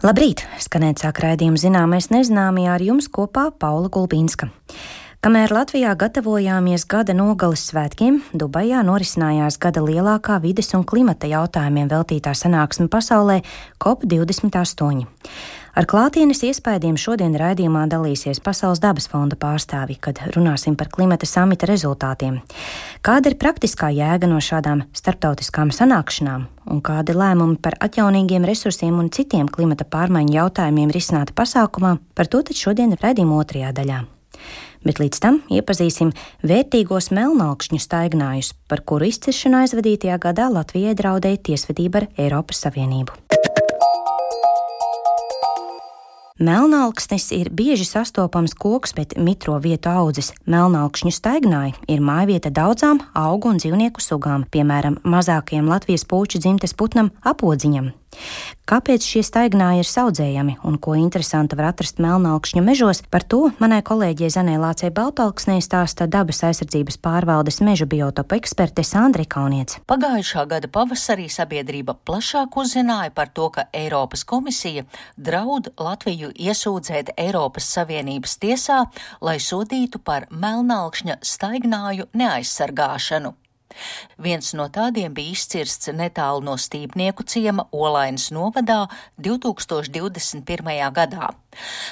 [0.00, 0.40] Labrīt!
[0.56, 4.46] Skanēt sāk raidījumu zināmais nezināmajā ar jums kopā Paula Gulbīnska.
[5.20, 12.32] Kamēr Latvijā gatavojāmies gada nogales svētkiem, Dubajā norisinājās gada lielākā vides un klimata jautājumiem veltītā
[12.32, 13.42] sanāksme pasaulē
[13.84, 15.04] COP28.
[15.70, 21.68] Ar klātienes iespējām šodien raidījumā dalīsies Pasaules dabas fonda pārstāvi, kad runāsim par klimata samita
[21.70, 22.40] rezultātiem.
[23.06, 29.12] Kāda ir praktiskā jēga no šādām starptautiskām sanākšanām un kādi lēmumi par atjaunīgiem resursiem un
[29.14, 34.02] citiem klimata pārmaiņu jautājumiem risināti pasākumā, par to tad šodien raidījuma otrajā daļā.
[34.82, 42.02] Bet līdz tam iepazīsim vērtīgos melnākšņu staignājus, par kuru izciršanu aizvadītajā gadā Latvijai draudēja tiesvedība
[42.02, 43.59] ar Eiropas Savienību.
[46.40, 50.30] Melnāksnis ir bieži sastopams koks, bet mitro vietu audzes.
[50.48, 57.12] Melnākšņu staignāji ir mājvieta daudzām augu un dzīvnieku sugām, piemēram, mazākajam Latvijas puču dzimtes putnam
[57.28, 57.92] apodziņam.
[58.70, 63.80] Kāpēc šie staignāji ir saudzējami un ko interesanta var atrast melnākšņu mežos, par to manai
[63.86, 69.74] kolēģei Zanē Lācei Baltalksnē stāsta dabas aizsardzības pārvaldes mežu biotopu eksperte Sandra Kauniec.
[69.90, 74.86] Pagājušā gada pavasarī sabiedrība plašāk uzzināja par to, ka Eiropas komisija
[75.18, 78.84] draud Latviju iesūdzēt Eiropas Savienības tiesā,
[79.18, 83.34] lai sodītu par melnākšņa staignāju neaizsargāšanu.
[84.18, 88.84] Viens no tādiem bija izcirsts netālu no Stīpnieku ciema Olainas novadā
[89.18, 90.92] 2021.
[90.96, 91.32] gadā.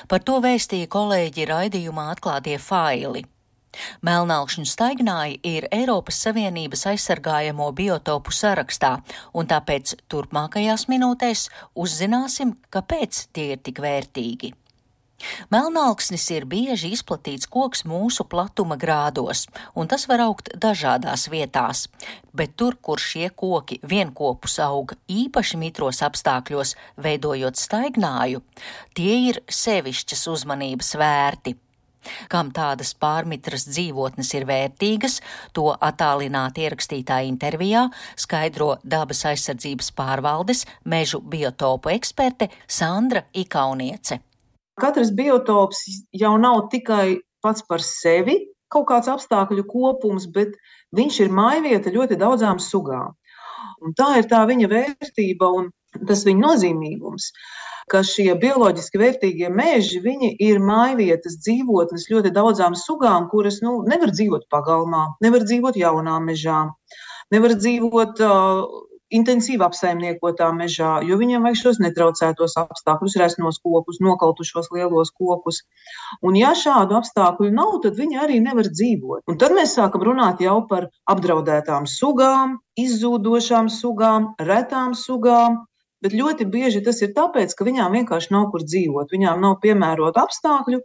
[0.08, 3.24] Par to vēstīja kolēģi raidījumā atklātie faili.
[4.02, 8.96] Melnākšņu staignāji ir Eiropas Savienības aizsargājamo biotopu sarakstā,
[9.34, 14.54] un tāpēc turpmākajās minūtēs uzzināsim, kāpēc tie ir tik vērtīgi.
[15.50, 21.88] Melnāksnis ir bieži izplatīts koks mūsu platuma grādos, un tas var augt dažādās vietās,
[22.32, 28.44] bet tur, kur šie koki vienkopus aug īpaši mitros apstākļos, veidojot staignāju,
[28.94, 31.56] tie ir sevišķas uzmanības vērti.
[32.30, 35.18] Kam tādas pārmitras dzīvotnes ir vērtīgas,
[35.52, 44.22] to attālināti ierakstītā intervijā skaidro dabas aizsardzības pārvaldes mežu biotopu eksperte Sandra Ikauniece.
[44.80, 45.84] Katrs biotops
[46.16, 48.38] jau nav tikai pats par sevi
[48.72, 50.56] kaut kāds apstākļu kopums, bet
[50.96, 53.14] viņš ir mājvieta ļoti daudzām sugām.
[53.84, 55.70] Un tā ir tā viņa vērtība un
[56.08, 57.30] tas viņa nozīmīgums,
[57.88, 60.02] ka šie bioloģiski vērtīgie meži
[60.44, 66.66] ir mājvietas dzīvotnes ļoti daudzām sugām, kuras nu, nevar dzīvot pagalmā, nevar dzīvot jaunā mežā,
[67.32, 68.66] nevar dzīvot uh,
[69.14, 75.62] intensīvi apsaimniekotā mežā, jo viņiem vajag šos netraucētos apstākļus, resnos kokus, nokautušos lielos kokus.
[76.22, 79.24] Un, ja šādu apstākļu nav, tad viņi arī nevar dzīvot.
[79.30, 85.64] Un tad mēs sākam runāt jau par apdraudētām sugām, izzūdošām sugām, retām sugām.
[86.04, 89.10] Bet ļoti bieži tas ir tāpēc, ka viņām vienkārši nav kur dzīvot.
[89.10, 90.78] Viņām nav piemērota apstākļu.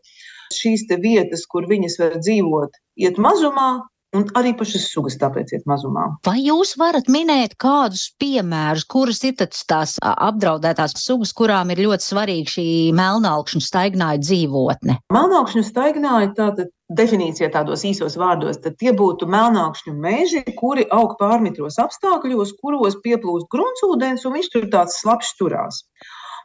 [0.53, 6.03] Šīs vietas, kur viņas var dzīvot, iet mazumā, Un arī pašas sugas tāpēc iet mazumā.
[6.27, 12.53] Vai jūs varat minēt kādus piemērus, kuras ir tās apdraudētās sugas, kurām ir ļoti svarīga
[12.53, 14.99] šī melnākšņu staignāja dzīvotne?
[15.13, 21.79] Melnākšņu staignāja tātad definīcijā tādos īsos vārdos, tad tie būtu melnākšņu meži, kuri aug pārmitros
[21.81, 25.81] apstākļos, kuros pieplūst gruntsūdens un viņš tur tāds slapjš turās.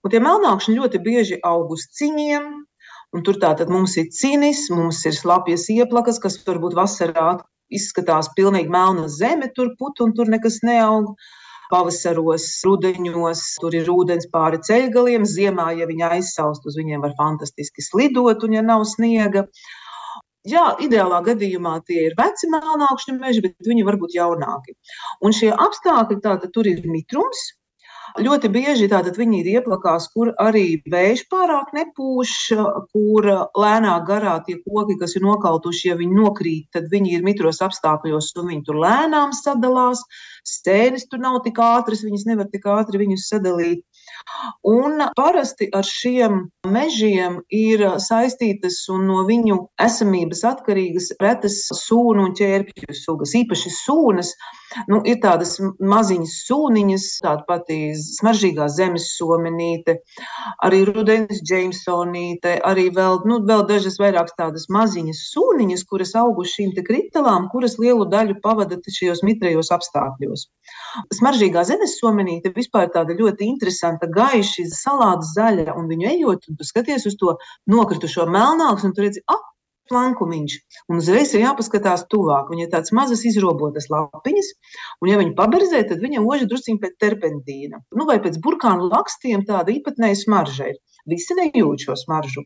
[0.07, 2.49] Un tie melnākšņi ļoti bieži aug uz ciņiem,
[3.17, 7.39] Un tur tātad mums ir cinis, mums ir slapjas ieplakas, kas varbūt vasarā
[7.75, 11.15] izskatās pilnīgi melna zeme, tur put un tur nekas neaug.
[11.69, 17.85] Pavasaros, rudeņos tur ir ūdens pāri ceļgaliem, ziemā, ja viņi aizsaust, uz viņiem var fantastiski
[17.85, 19.45] slidot, un ja nav sniega.
[20.49, 24.79] Jā, ideālā gadījumā tie ir veci melnākšņu meži, bet viņi var būt jaunāki.
[25.21, 27.51] Un šie apstākļi, tātad tur ir mitrums,
[28.17, 32.35] Ļoti bieži tātad viņi ir ieplakās, kur arī vējš pārāk nepūš,
[32.95, 37.61] kur lēnāk garā tie koki, kas ir nokautuši, ja viņi nokrīt, tad viņi ir mitros
[37.65, 40.03] apstākļos un viņi tur lēnām sadalās.
[40.49, 43.85] Stēnes tur nav tik ātras, viņas nevar tik ātri viņus sadalīt.
[44.67, 46.41] Un parasti ar šiem
[46.73, 54.33] mežiem ir saistītas un no viņu esamības atkarīgas retas sūnu un ķērpju sugas, īpaši sūnas.
[54.89, 59.99] Nu, ir tādas maziņas sūniņas, tāda pati smaržīgā zemes somenīte,
[60.67, 66.53] arī rudens džeimsonīte, arī vēl, nu, vēl dažas vairākas tādas maziņas sūniņas, kuras aug uz
[66.53, 70.47] šīm kritalām, kuras lielu daļu pavada šajos mitrajos apstākļos.
[71.17, 77.09] Smaržīgā zemes somenīte vispār tāda ļoti interesanta, gaiši salāta zaļa, un viņu ejot, tu skaties
[77.09, 77.39] uz to
[77.71, 79.45] nokritušo melnāks, un tu redzi, ah,
[79.91, 80.57] plankumiņš.
[80.93, 82.53] Un uzreiz ir jāpaskatās tuvāk.
[82.53, 84.51] Viņa ir tāds mazas izrobotas lapiņas,
[85.03, 87.83] un ja viņa paberzē, tad viņa oža drusciņ pēc terpentīna.
[87.97, 90.81] Nu, vai pēc burkānu lakstiem tāda īpatnēja smarža ir.
[91.09, 92.43] Visi nejūt šo smaržu.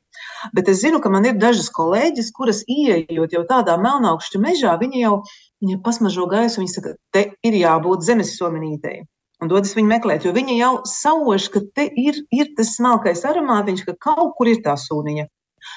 [0.55, 5.03] Bet es zinu, ka man ir dažas kolēģis, kuras ieejot jau tādā melnākšķu mežā, viņi
[5.03, 5.17] jau
[5.63, 9.03] viņa pasmažo gaisu, viņi saka, te ir jābūt zemes sominītei
[9.43, 10.27] un dodas viņu meklēt.
[10.27, 14.63] Jo viņi jau sauž, ka te ir, ir tas smalkais aromātiņš, ka kaut kur ir
[14.65, 15.27] tā sūniņa.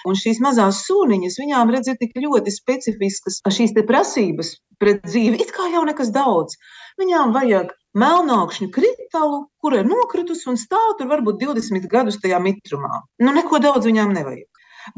[0.10, 5.40] Un šīs mazās sūniņas, viņām redz, ir tik ļoti specifiskas šīs prasības pret dzīvi.
[5.42, 6.58] It kā jau nekas daudz.
[7.00, 13.02] Viņām vajag melnākšņu kritālu, kur ir nokritusi un stāv tur varbūt 20 gadus tajā mitrumā.
[13.24, 14.50] Nu, neko daudz viņām nevajag.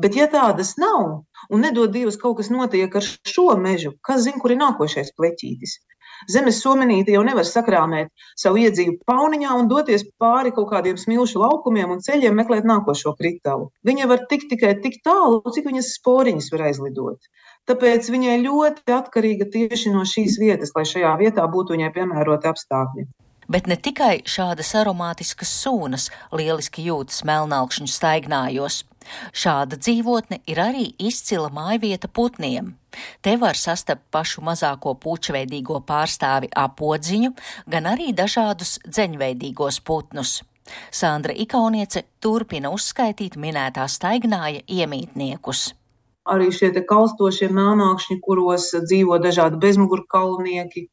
[0.04, 1.24] Bet, ja tādas nav,
[1.54, 5.78] un nedod Dievs, kaut kas notiek ar šo mežu, kas zina, kur ir nākošais pleķītis,
[6.31, 8.09] Zemes somenīte jau nevar sakrāmēt
[8.39, 13.69] savu iedzīvu pauniņā un doties pāri kaut kādiem smilšu laukumiem un ceļiem meklēt nākošo kritālu.
[13.87, 17.29] Viņa var tikt tikai tik tālu, cik viņas sporiņas var aizlidot.
[17.67, 23.07] Tāpēc viņai ļoti atkarīga tieši no šīs vietas, lai šajā vietā būtu viņai piemēroti apstākļi.
[23.47, 28.81] Bet ne tikai šādas aromātiskas sūnas lieliski jūtas melnākšņu staignājos.
[29.33, 32.75] Šāda dzīvotne ir arī izcila mājvieta putniem.
[33.21, 37.33] Te var sastapt pašu mazāko pučveidīgo pārstāvi apodziņu,
[37.69, 40.42] gan arī dažādus dzeņveidīgos putnus.
[40.92, 45.69] Sandra Ikauniece turpina uzskaitīt minētā staignāja iemītniekus
[46.27, 50.88] arī šie kalstošie melnākšņi, kuros dzīvo dažādi bezmugurkaulnieki,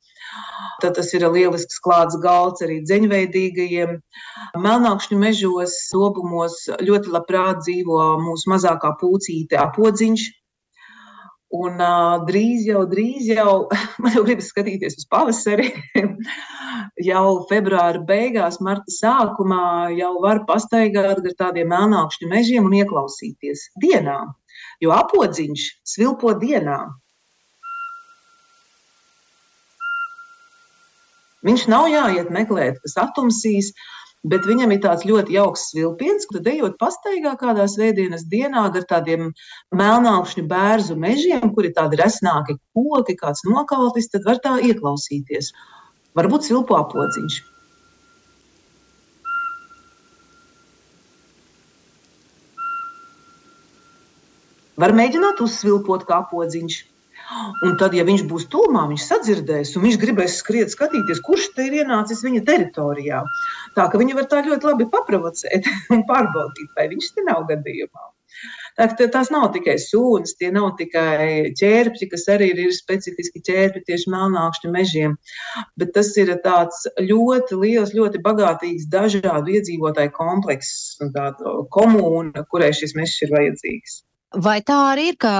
[0.82, 3.98] Tad tas ir lielisks klāts galds arī dzeņveidīgajiem.
[4.60, 10.26] Melnākšņu mežos, lobumos ļoti labprāt dzīvo mūsu mazākā pūcīte apodziņš.
[11.54, 13.68] Un uh, drīz jau, drīz jau,
[14.02, 15.70] man jau gribas skatīties uz pavasari.
[17.10, 24.18] jau februāra beigās, marta sākumā jau var pastaigāt gar tādiem melnākšņu mežiem un ieklausīties dienā.
[24.82, 26.80] Jo apodziņš svilpo dienā.
[31.44, 33.70] Viņš nav jāiet meklēt, kas atumsīs,
[34.24, 39.28] bet viņam ir tāds ļoti jauks vilciens, kad ejot pastaigā kādā svētdienas dienā ar tādiem
[39.76, 45.52] melnākšņu bērnu mežiem, kur ir tādi resnāki koki, kāds nokaltis, tad var tā ieklausīties.
[46.16, 47.42] Varbūt silpo apodziņš.
[54.80, 56.80] Var mēģināt uzsvilpot kā podziņš.
[57.64, 61.68] Un tad, ja viņš būs tūmā, viņš sadzirdēs, un viņš gribēs skriet, skatīties, kurš te
[61.68, 63.22] ir ienācis viņa teritorijā.
[63.76, 68.10] Tā ka viņi var tā ļoti labi paprovocēt un pārbaudīt, vai viņš te nav gadījumā.
[68.74, 73.84] Tā, tās nav tikai sūnas, tie nav tikai ķērpji, kas arī ir, ir specifiski ķērpji
[73.86, 75.14] tieši melnākšņu mežiem,
[75.78, 82.72] bet tas ir tāds ļoti liels, ļoti bagātīgs dažādu iedzīvotāju komplekss un tāda komūna, kurai
[82.74, 84.02] šis mežs ir vajadzīgs.
[84.34, 85.32] Vai tā arī ir, ka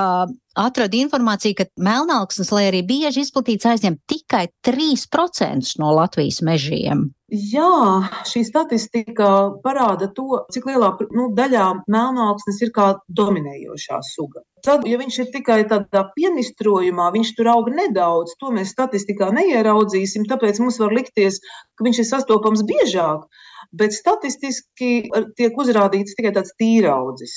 [0.55, 7.09] atrada informāciju, ka melnāksnes, lai arī bieži izplatīts, aizņem tikai 3% no Latvijas mežiem?
[7.35, 9.29] Jā, šī statistika
[9.65, 14.45] parāda to, cik lielā nu, daļā melnāksnes ir kā dominējošā suga.
[14.65, 20.29] Tad, ja viņš ir tikai tādā pienistrojumā, viņš tur aug nedaudz, to mēs statistikā neieraudzīsim,
[20.31, 21.41] tāpēc mums var likties,
[21.75, 23.27] ka viņš ir sastopams biežāk,
[23.75, 24.93] bet statistiski
[25.35, 27.35] tiek uzrādīts tikai tāds tīraudzis.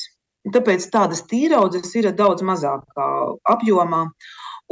[0.54, 3.08] Tāpēc tādas tīraudzes ir daudz mazākā
[3.56, 4.06] apjomā.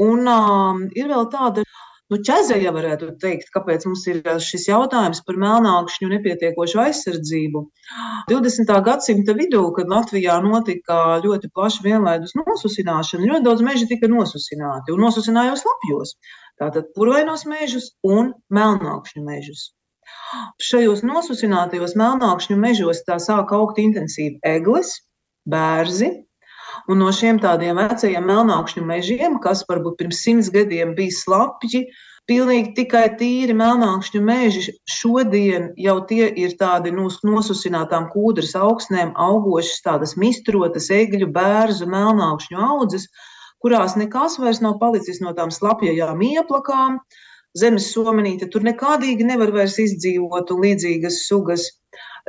[0.06, 1.64] Un um, ir vēl tāda
[2.14, 7.64] Nu, ķezeja varētu teikt, kāpēc mums ir šis jautājums par melnākšņu nepietiekošu aizsardzību.
[8.30, 8.74] 20.
[8.86, 15.02] gadsimta vidū, kad Latvijā notika ļoti plaša vienlaidus nosusināšana, ļoti daudz meži tika nosusināti un
[15.02, 16.14] nosusinājos lapjos.
[16.62, 19.72] Tātad purvainos mežus un melnākšņu mežus.
[20.62, 24.94] Šajos nosusinātajos melnākšņu mežos tā sāk augt intensīvi eglis,
[25.50, 26.12] bērzi.
[26.92, 31.86] Un no šiem tādiem vecajiem melnākšņu mežiem, kas varbūt pirms simts gadiem bija slapji,
[32.30, 40.16] pilnīgi tikai tīri melnākšņu meži, šodien jau tie ir tādi nosusinātām kūdras augsnēm augošas, tādas
[40.22, 43.08] mistrotas, egļu, bērzu, melnākšņu audzes,
[43.62, 47.00] kurās nekas vairs nav palicis no tām slapjajām ieplakām.
[47.56, 51.70] Zemes somenīte tur nekādīgi nevar vairs izdzīvot un līdzīgas sugas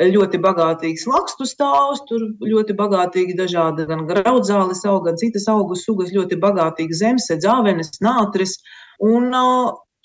[0.00, 6.12] ļoti bagātīgs lakstu stāvs, tur ļoti bagātīgi dažādi gan graudzāles augi, gan citas augu sugas,
[6.12, 8.58] ļoti bagātīgi zemse, dzāvenes, nātris.
[9.00, 9.32] Un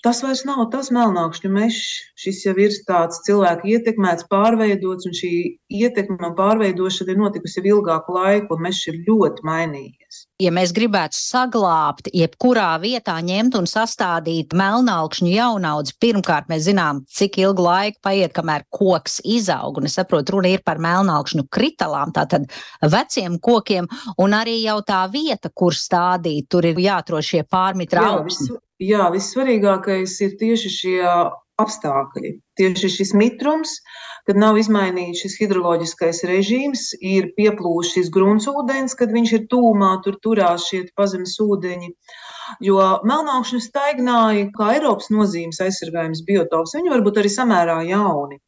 [0.02, 1.82] tas vairs nav tas melnākšņu mežs.
[2.18, 5.32] Šis jau ir tāds cilvēku ietekmēts, pārveidots, un šī
[5.82, 10.22] ietekme un pārveidošana ir notikusi jau ilgāku laiku, un mežs ir ļoti mainījies.
[10.42, 17.38] Ja mēs gribētu saglabāt, jebkurā vietā ņemt un sastādīt melnākšņu jaunaudzi, pirmkārt mēs zinām, cik
[17.44, 19.78] ilgu laiku paiet, kamēr koks izaug.
[19.78, 22.50] Un es saprotu, runa ir par melnākšņu kritalām, tātad
[22.82, 28.52] veciem kokiem, un arī jau tā vieta, kur stādīt, tur ir jāatrod šie pārmitra augsti.
[28.82, 30.98] Jā, vissvarīgākais ir tieši šie
[31.62, 32.32] apstākļi.
[32.58, 33.76] Tieši šis mitrums,
[34.26, 40.18] kad nav izmainīts šis hidroloģiskais režīms, ir pieplūšis šis gruntsūdens, kad viņš ir tūmā, tur
[40.24, 41.92] turās šie pazemes ūdeņi.
[42.66, 48.40] Jo melnākšņu staignāji, kā Eiropas nozīmes aizsargājums biotops, viņi varbūt arī samērā jauni.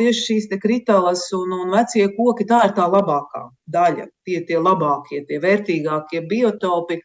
[0.00, 5.22] Tieši šīs kritālas un, un vecie koki, tā ir tā labākā daļa, tie tie labākie,
[5.28, 6.98] tie vērtīgākie biotopi.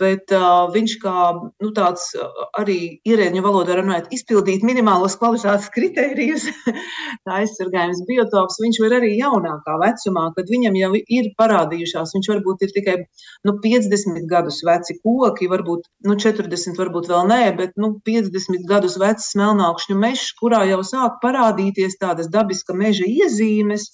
[0.00, 2.08] Bet uh, viņš kā nu, tāds
[2.58, 6.48] arī ierēģiņu valodā runājot, izpildīt minimālos kvalitātes kritērijus,
[7.26, 12.66] tā aizsargājums biotops, viņš var arī jaunākā vecumā, kad viņam jau ir parādījušās, viņš varbūt
[12.66, 12.96] ir tikai
[13.46, 18.98] nu, 50 gadus veci koki, varbūt nu, 40, varbūt vēl nē, bet nu, 50 gadus
[19.00, 23.90] vecs melnākšņu mežs, kurā jau sāk parādīties tādas dabiska meža iezīmes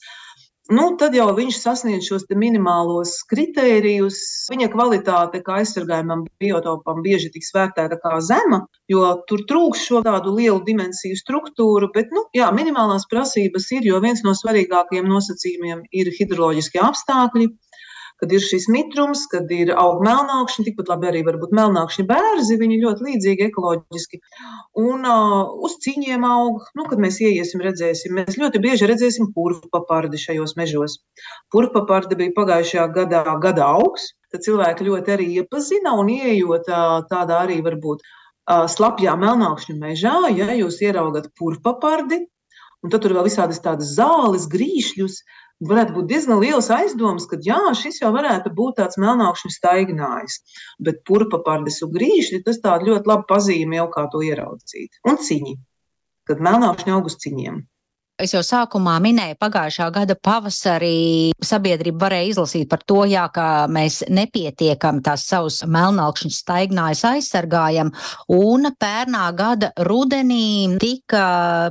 [0.73, 4.19] nu, tad jau viņš sasniedz šos minimālos kritērijus.
[4.51, 10.35] Viņa kvalitāte, kā aizsargājumam biotopam, bieži tiks vērtēta kā zema, jo tur trūks šo tādu
[10.37, 11.91] lielu dimensiju struktūru.
[11.95, 17.51] Bet, nu, jā, minimālās prasības ir, jo viens no svarīgākajiem nosacījumiem ir hidroloģiskie apstākļi
[18.21, 22.81] kad ir šis mitrums, kad ir aug melnākšņi, tikpat labi arī varbūt melnākšņi bērzi, viņi
[22.83, 24.21] ļoti līdzīgi ekoloģiski.
[24.83, 30.21] Un uh, uz ciņiem aug, nu, kad mēs ieiesim, redzēsim, mēs ļoti bieži redzēsim purvpapardi
[30.21, 31.01] šajos mežos.
[31.53, 37.43] Purvpapardi bija pagājušajā gadā gada augs, tad cilvēki ļoti arī iepazina un ieejot uh, tādā
[37.45, 42.25] arī varbūt uh, slapjā melnākšņu mežā, ja jūs ieraugat purvpapardi,
[42.85, 45.21] un tad tur vēl visādas tādas zāles, grīšļus,
[45.71, 50.41] varētu būt diezgan liels aizdoms, ka jā, šis jau varētu būt tāds melnākšņu staignājs.
[50.83, 55.01] Bet purpapārdes un grīšļi tas tāda ļoti laba pazīme jau kā to ieraudzīt.
[55.09, 55.57] Un ciņi,
[56.29, 57.63] kad melnākšņi aug uz ciņiem.
[58.17, 63.99] Es jau sākumā minēju, pagājušā gada pavasarī sabiedrība varēja izlasīt par to, jā, ka mēs
[64.09, 67.91] nepietiekam tās savus melnākšņus staignājus aizsargājam,
[68.33, 71.27] un pērnā gada rudenī tika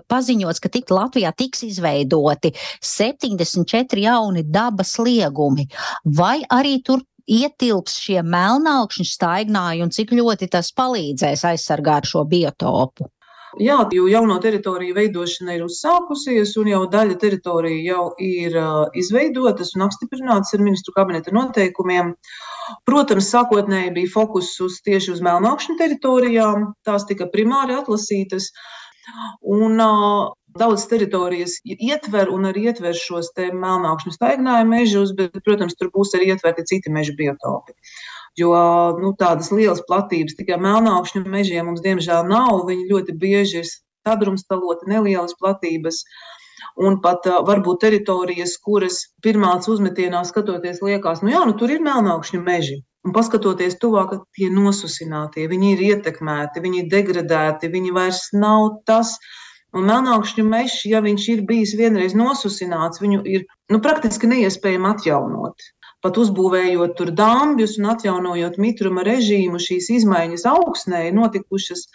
[0.05, 5.65] paziņots, ka tik Latvijā tiks izveidoti 74 jauni dabas liegumi.
[6.05, 13.09] Vai arī tur ietilps šie melnākšņu staignāji un cik ļoti tas palīdzēs aizsargāt šo biotopu?
[13.61, 18.57] Jā, jo jauno teritoriju veidošana ir uzsākusies, un jau daļa teritoriju jau ir
[18.99, 22.13] izveidotas un apstiprinātas ar ministru kabineta noteikumiem.
[22.89, 28.49] Protams, sākotnēji bija fokus uz tieši uz melnākšņu teritorijām, tās tika primāri atlasītas.
[29.45, 35.91] Un uh, daudz teritorijas ietver un arī ietver šos melnākšņu staigājumu mežus, bet, protams, tur
[35.95, 37.75] būs arī ietverti citi meža biotopi.
[38.35, 38.51] Jo
[38.99, 42.65] nu, tādas lielas platības tikai melnākšņu mežiem mums diemžēl nav.
[42.67, 43.69] Viņi ļoti bieži ir
[44.05, 46.01] sadrumstaloti, nelielas platības.
[46.75, 51.83] Un pat uh, varbūt teritorijas, kuras pirmās uzmetienā skatoties, liekas, nu jā, nu tur ir
[51.85, 52.81] melnākšņu meži.
[53.05, 59.13] Un paskatoties tuvāk, tie nosusinātie, viņi ir ietekmēti, viņi ir degradēti, viņi vairs nav tas.
[59.75, 65.69] Un melnākšņu mežs, ja viņš ir bijis vienreiz nosusināts, viņu ir nu, praktiski neiespējami atjaunot
[66.05, 71.87] pat uzbūvējot tur dambjus un atjaunojot mitruma režīmu, šīs izmaiņas augsnē ir notikušas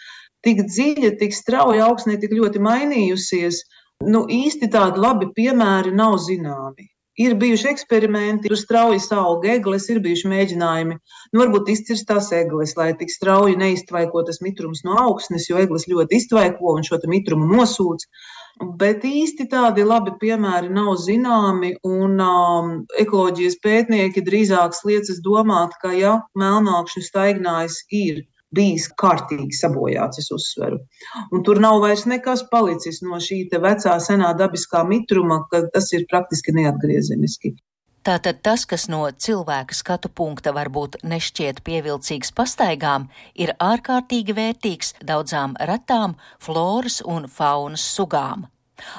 [0.45, 3.63] tik dziļi, tik strauji augsnē, tik ļoti mainījusies.
[4.01, 6.89] Nu, īsti tādi labi piemēri nav zināmi.
[7.21, 10.95] Ir bijuši eksperimenti, tur strauji aug eglis, ir bijuši mēģinājumi,
[11.33, 15.89] nu, varbūt izcirst tās eglis, lai tik strauji neiztvaiko tas mitrums no augsnes, jo eglis
[15.91, 18.07] ļoti iztvaiko un šo mitrumu nosūc.
[18.61, 25.93] Bet īsti tādi labi piemēri nav zināmi, un um, ekoloģijas pētnieki drīzāk liecas domāt, ka
[25.97, 28.21] ja melnākšņu staignājs ir
[28.53, 30.77] bijis kārtīgi sabojāts, es uzsveru.
[31.31, 36.05] Un tur nav vairs nekas palicis no šī vecā, senā dabiskā mitruma, ka tas ir
[36.11, 37.55] praktiski neatgriezeniski.
[38.01, 45.53] Tātad tas, kas no cilvēka skatu punkta varbūt nešķiet pievilcīgs pastaigām, ir ārkārtīgi vērtīgs daudzām
[45.69, 48.50] retām floras un faunas sugām.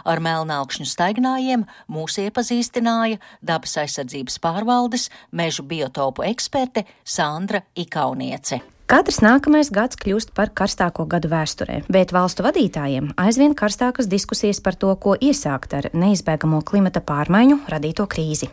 [0.05, 8.63] Ar melnākšņu staignājiem mūs iepazīstināja dabas aizsardzības pārvaldes mežu biotopu eksperte Sandra Ikauniece.
[8.93, 14.77] Katrs nākamais gads kļūst par karstāko gadu vēsturē, bet valstu vadītājiem aizvien karstākas diskusijas par
[14.77, 18.51] to, ko iesākt ar neizbēgamo klimata pārmaiņu radīto krīzi.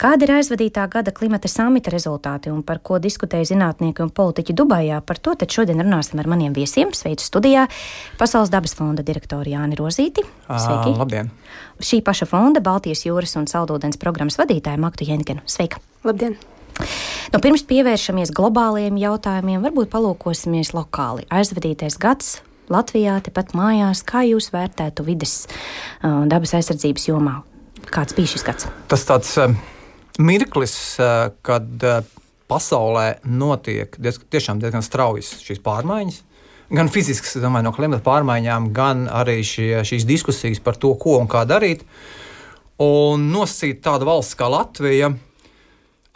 [0.00, 5.02] Kāda ir aizvadītā gada klimata samita rezultāti un par ko diskutēja zinātnieki un politiķi Dubajā?
[5.04, 6.96] Par to šodien runāsim ar maniem viesiem.
[6.96, 7.68] Sveicu studijā
[8.16, 10.24] Pasaules dabas fonda direktoru Jāni Rozīti.
[10.48, 10.96] Sveiki!
[10.96, 11.32] À, labdien!
[11.84, 15.44] Šī paša fonda Baltijas jūras un saldūdens programmas vadītāja Maktu Jenkenu.
[15.44, 15.84] Sveika!
[16.00, 16.40] Labdien!
[17.32, 21.26] Nu, pirms pievēršamies globāliem jautājumiem, varbūt palūkosimies lokāli.
[21.32, 22.36] Aizvadītais gads
[22.72, 27.40] Latvijā, tepat mājās, kā jūs vērtētu vidas uh, dabas aizsardzības jomā?
[27.92, 28.68] Kāds bija šis gads?
[28.90, 29.52] Tas tāds uh,
[30.18, 32.00] mirklis, uh, kad uh,
[32.50, 36.22] pasaulē notiek diez, tiešām diezgan straujas šīs pārmaiņas.
[36.74, 41.30] Gan fiziskas, domāju, no klimata pārmaiņām, gan arī šie, šīs diskusijas par to, ko un
[41.30, 41.84] kā darīt.
[42.82, 45.12] Un nosacīt tādu valsts kā Latvija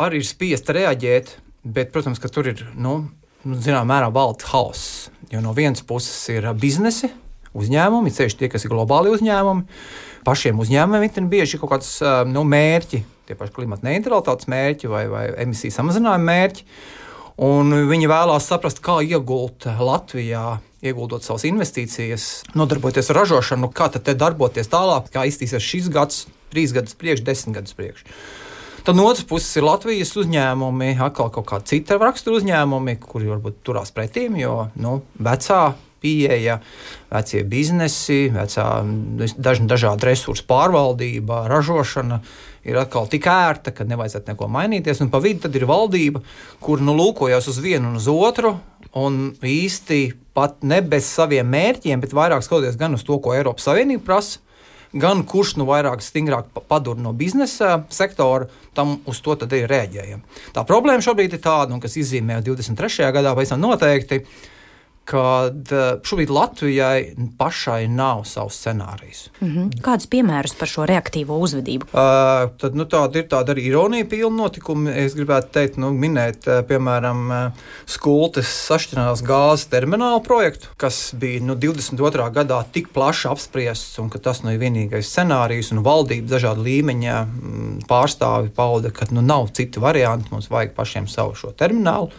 [0.00, 3.02] arī ir spiesta reaģēt, bet, protams, ka tur ir nu,
[3.40, 5.08] Nu, zināmā mērā valda hauss.
[5.32, 7.08] Jo no vienas puses ir biznesi,
[7.56, 9.78] uzņēmumi, ceļš tie, kas ir globāli uzņēmumi.
[10.26, 11.94] Pašiem uzņēmumiem ir bieži kaut kāds
[12.28, 16.66] nu, mērķi, tie paši klimata neutralitātes mērķi vai, vai emisiju samazinājuma mērķi.
[17.40, 24.12] Un viņi vēlās saprast, kā iegūt Latvijā, ieguldot savas investīcijas, nodarboties ar ražošanu, kā tad
[24.20, 28.04] darboties tālāk, kā iztīsies šis gads, trīs gadus priekš, desmit gadus priekš.
[28.84, 33.60] Tad no otras puses ir Latvijas uzņēmumi, atkal kaut kāda cita rakstura uzņēmumi, kuri varbūt
[33.66, 36.58] turās pretīm, jo nu, vecā pieeja,
[37.10, 38.66] vecie biznesi, vecā,
[39.36, 42.22] daž, dažādi resursu pārvaldība, ražošana
[42.64, 45.00] ir atkal tik ērta, ka nevajadzētu neko mainīties.
[45.04, 46.24] Un pa vidu ir valdība,
[46.64, 48.56] kur nu lūkojas uz vienu un uz otru.
[48.96, 50.00] Un īsti
[50.34, 54.40] pat ne bez saviem mērķiem, bet vairāk skatoties gan uz to, ko Eiropas Savienība prasa,
[54.92, 60.22] gan kurš nu vairāk stingrāk padur no biznesa sektora, tam uz to ir rēģējami.
[60.54, 63.10] Tā problēma šobrīd ir tāda, un kas izzīmējas 23.
[63.14, 64.24] gadā, pavisam noteikti,
[65.10, 69.28] kad eh, šobrīd Latvijai pašai nav savs scenārijs.
[69.40, 69.80] Mm -hmm.
[69.82, 71.88] Kādus piemērus par šo reaktīvo uzvedību?
[71.92, 74.90] Uh, tad, nu, tāda ir tāda arī ironija pilna notikuma.
[74.90, 77.50] Es gribētu teikt, nu, minēt, piemēram,
[77.86, 82.30] skultes sašķirnās gāzes terminālu projektu, kas bija nu, 22.
[82.30, 87.26] gadā tik plaši apspriests, un ka tas nu, ir vienīgais scenārijs, un valdība dažāda līmeņa
[87.88, 92.10] pārstāvi pauda, ka nu, nav citu variantu, mums vajag pašiem savu šo terminālu.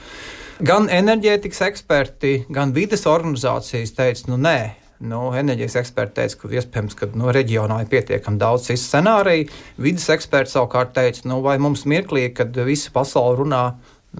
[0.62, 4.60] Gan enerģētikas eksperti, gan vides organizācijas teica, nu nē,
[5.02, 9.48] Nu, enerģijas eksperti teica, ka iespējams, ka nu, reģionā ir pietiekami daudz citu scenāriju.
[9.82, 13.64] Vides eksperti savukārt teica, nu, vai mums mirklī, kad visa pasaule runā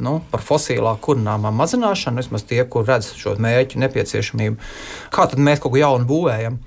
[0.02, 4.72] nu, par fosilā kurināmā mazināšanu, vismaz tie, kur redz šo mērķu nepieciešamību,
[5.14, 6.58] kā tad mēs kaut ko jaunu būvējam.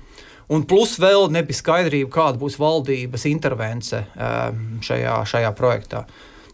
[0.55, 6.05] Un plus vēl nebija skaidrība, kāda būs valdības intervence ehm, šajā, šajā projektā.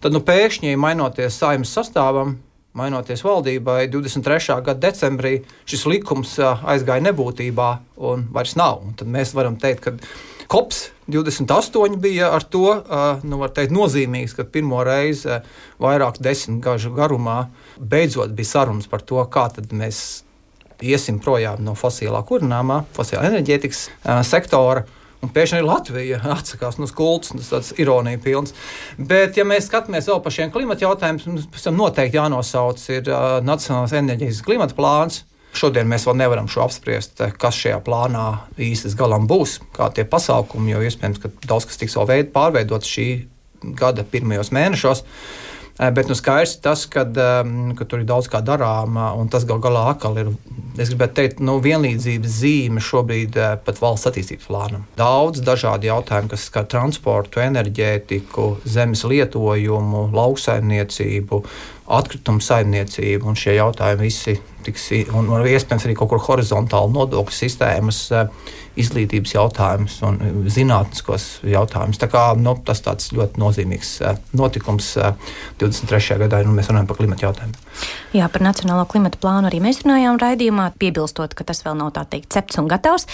[0.02, 2.40] Tad nu, pēkšņi, mainoties saimnes sastāvam,
[2.78, 4.62] mainoties valdībai, 23.
[4.66, 7.70] gada decembrī šis likums aizgāja nebūtībā
[8.10, 8.82] un vairs nav.
[8.86, 9.96] Un tad mēs varam teikt, ka
[10.52, 10.82] COPS
[11.12, 12.66] 28 bija ar to
[13.24, 15.42] nu, teikt, nozīmīgs, ka pirmo reizi
[15.82, 17.46] vairāk desmit gažu garumā
[17.80, 20.24] beidzot bija sarunas par to, kā mēs
[20.82, 23.86] iesim projām no fosilā kurināmā, fosilā enerģētikas
[24.28, 24.88] sektora.
[25.22, 28.56] Un pēkšņi arī Latvija atsakās no skultas, tas ir ironija pilns.
[28.98, 33.94] Bet, ja mēs skatāmies vēl par šiem klimata jautājumiem, mums noteikti jānosauc ir uh, Nacionālais
[34.02, 35.24] enerģijas klimata plāns.
[35.52, 40.84] Šodien mēs vēl nevaram apspriest, kas šajā plānā īstenībā galam būs, kā tie pasākumi, jo
[40.88, 43.08] iespējams, ka daudz kas tiks vēl pārveidots šī
[43.78, 45.04] gada pirmajos mēnešos.
[45.82, 49.58] Bet nu, skaidrs ir tas, ka, ka tur ir daudz kā darām, un tas gal
[49.64, 50.30] galā atkal ir
[50.80, 54.86] es gribētu teikt, nu, vienlīdzības zīme šobrīd eh, pat valsts attīstības plānam.
[55.00, 61.42] Daudz dažādu jautājumu, kas skar transportu, enerģētiku, zemes lietojumu, lauksaimniecību,
[61.92, 67.40] atkritumu saimniecību, un šie jautājumi visi tiks, un, un iespējams arī kaut kur horizontāli nodokļu
[67.44, 68.04] sistēmas.
[68.16, 70.20] Uh, izglītības jautājumus un
[70.52, 72.00] zinātniskos jautājumus.
[72.02, 74.94] Tā kā, nu, tas tāds ļoti nozīmīgs eh, notikums
[75.60, 76.00] 23.
[76.00, 77.60] Eh, gadā, un mēs runājam par klimatu jautājumiem.
[78.16, 82.06] Jā, par Nacionālo klimata plānu arī mēs runājām raidījumā, piebilstot, ka tas vēl nav tā
[82.08, 83.08] teikt cepts un gatavs.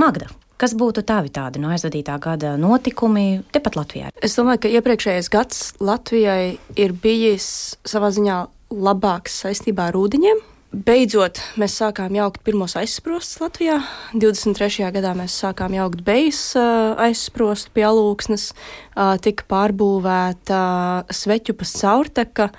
[0.00, 4.08] Magda, Kas būtu tavi tādi no aizvadītā gada notikumi tepat Latvijā?
[4.24, 8.38] Es domāju, ka iepriekšējais gads Latvijai ir bijis savā ziņā
[8.72, 10.40] labāks saistībā ar ūdeņiem.
[10.76, 13.78] Beidzot, mēs sākām jaukt pirmos aizsprostus Latvijā.
[14.12, 14.90] 23.
[14.92, 16.40] gadā mēs sākām jaukt bejas
[17.00, 18.50] aizsprostu pie alūksnes,
[19.24, 20.58] tika pārbūvēta
[21.16, 22.50] sveķupas caurteka.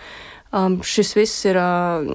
[0.47, 2.07] Um, šis viss ir uh,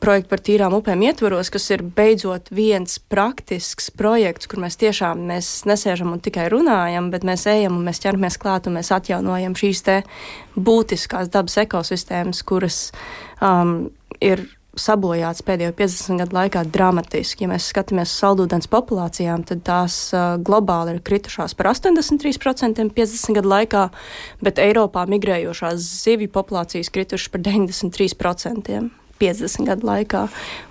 [0.00, 5.50] projekts par tīrām upēm ietvaros, kas ir beidzot viens praktisks projekts, kur mēs tiešām mēs
[5.68, 9.84] nesēžam un tikai runājam, bet mēs ejam un mēs ķeramies klāt un mēs atjaunojam šīs
[9.90, 10.00] te
[10.54, 12.84] būtiskās dabas ekosistēmas, kuras
[13.42, 13.90] um,
[14.22, 14.46] ir
[14.78, 17.44] sabojāts pēdējo 50 gadu laikā dramatiski.
[17.44, 23.38] Ja mēs skatāmies uz saldūdens populācijām, tad tās uh, globāli ir kritušās par 83% 50
[23.38, 23.84] gadu laikā,
[24.44, 28.82] bet Eiropā migrējošās zivju populācijas kritušas par 93%.
[29.22, 30.24] 50 gadu laikā.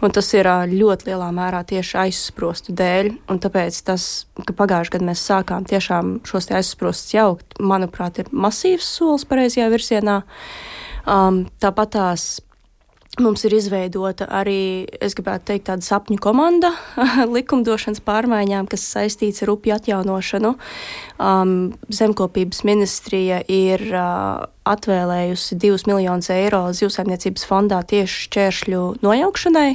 [0.04, 3.14] Un tas ir ļoti lielā mērā tieši aizsprostu dēļ.
[3.46, 4.08] Tāpēc tas,
[4.44, 10.22] ka pagājušajā gadā mēs sākām tiešām šos aizsprostus jaukt, manuprāt, ir masīvs solis pareizajā virzienā.
[11.08, 12.26] Um, tāpat tās
[13.20, 16.70] Mums ir izveidota arī, es gribētu teikt, tāda sapņu komanda
[17.36, 20.54] likumdošanas pārmaiņām, kas saistīts ar upju atjaunošanu.
[21.20, 21.52] Um,
[21.92, 29.72] Zemkopības ministrija ir uh, atvēlējusi 2 miljonus eiro zivsaimniecības fondā tieši šķēršļu nojaukšanai.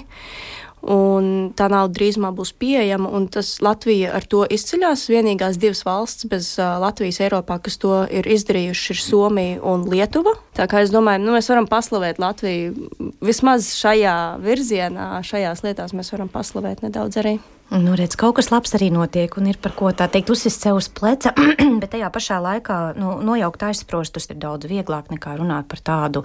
[0.86, 3.10] Un tā nauda drīzumā būs pieejama.
[3.34, 5.08] Tas Latvija ar to izceļas.
[5.10, 10.36] Vienīgās divas valsts bez uh, Latvijas Eiropā, kas to ir izdarījušas, ir Somija un Lietuva.
[10.54, 16.14] Tā kā es domāju, nu, mēs varam paslavēt Latviju vismaz šajā virzienā, šajās lietās mēs
[16.14, 17.36] varam paslavēt nedaudz arī.
[17.66, 20.78] Nu, redz, kaut kas labs arī notiek, un ir par ko tā teikt, uzsist sev
[20.78, 21.32] uz pleca,
[21.82, 26.22] bet tajā pašā laikā nu, nojaukt aizsprostus ir daudz vieglāk nekā runāt par tādu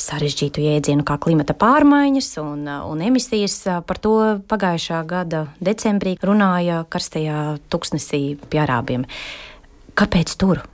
[0.00, 3.60] sarežģītu jēdzienu kā klimata pārmaiņas un, un emisijas.
[3.84, 4.16] Par to
[4.48, 9.04] pagājušā gada decembrī runāja karstajā tuksnesī pie arābiem.
[10.00, 10.64] Kāpēc tur?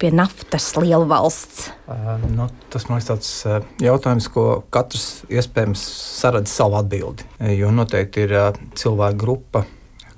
[0.00, 1.68] Pie naftas lielvalsts?
[1.90, 5.82] Uh, nu, tas man liekas tāds uh, jautājums, ko katrs iespējams
[6.20, 7.26] saredz savu atbildi.
[7.58, 8.48] Jo noteikti ir uh,
[8.80, 9.64] cilvēku grupa,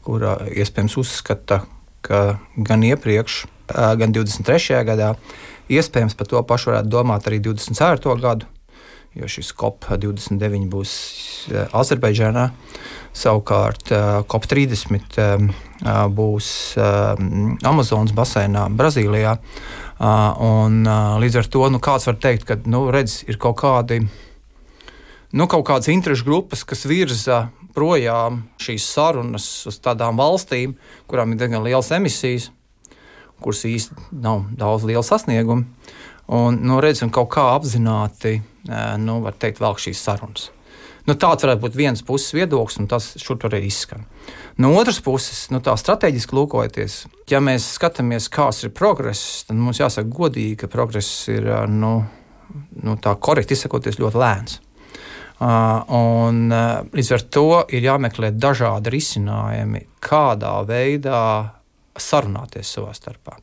[0.07, 1.63] kura iespējams uzskata,
[2.03, 2.23] ka
[2.59, 4.81] gan iepriekš, gan 23.
[4.87, 5.13] gadā,
[5.71, 8.17] iespējams par to pašu varētu domāt arī 24.
[8.23, 8.49] gadu,
[9.19, 10.93] jo šis COP29 būs
[11.53, 12.49] uh, Azerbaidžānā.
[13.13, 15.51] Savukārt uh, COP30 um,
[15.85, 16.49] uh, būs
[16.81, 19.37] Amazonas basēnā, Brazīlijā.
[19.37, 20.83] Uh, un,
[21.23, 24.01] līdz ar to nu, kāds var teikt, ka nu, redz, ir kaut kādi.
[25.33, 27.47] Nu, kaut kādas interešu grupas, kas virza
[27.77, 30.75] projām šīs sarunas uz tādām valstīm,
[31.09, 32.51] kurām ir diezgan liels emisijas,
[33.43, 35.65] kuras īstenībā nav daudz liela sasnieguma.
[36.27, 38.39] Un, nu, redzam, kaut kā apzināti,
[39.03, 40.51] nu, var teikt, vēl šīs sarunas.
[41.09, 44.05] Nu, tāds varētu būt viens puses viedoklis, un tas šur arī izskan.
[44.63, 46.99] No otras puses, nu, tā strateģiski lūkojoties,
[47.33, 51.97] ja mēs skatāmies, kāds ir progress, tad mums jāsaka godīgi, ka progress ir nu,
[52.85, 54.61] nu, tā korekti izsakoties ļoti lēns.
[55.43, 61.23] Uh, un, uh, līdz ar to ir jāmeklē dažādi risinājumi, kādā veidā
[61.99, 63.35] sarunāties savā starpā,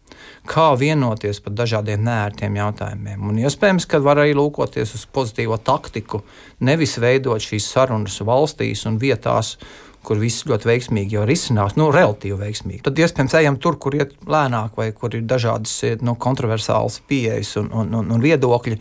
[0.50, 3.28] kā vienoties par dažādiem nērtiem jautājumiem.
[3.30, 6.24] Un iespējams, ka var arī lūkoties uz pozitīvo taktiku,
[6.66, 9.58] nevis veidot šīs sarunas valstīs un vietās,
[10.06, 12.84] kur viss ļoti veiksmīgi jau risinās, nu, relatīvi veiksmīgi.
[12.86, 17.68] Tad iespējams ejam tur, kur iet lēnāk, vai kur ir dažādas nu, kontroversālas pieejas un,
[17.76, 18.80] un, un, un viedokļi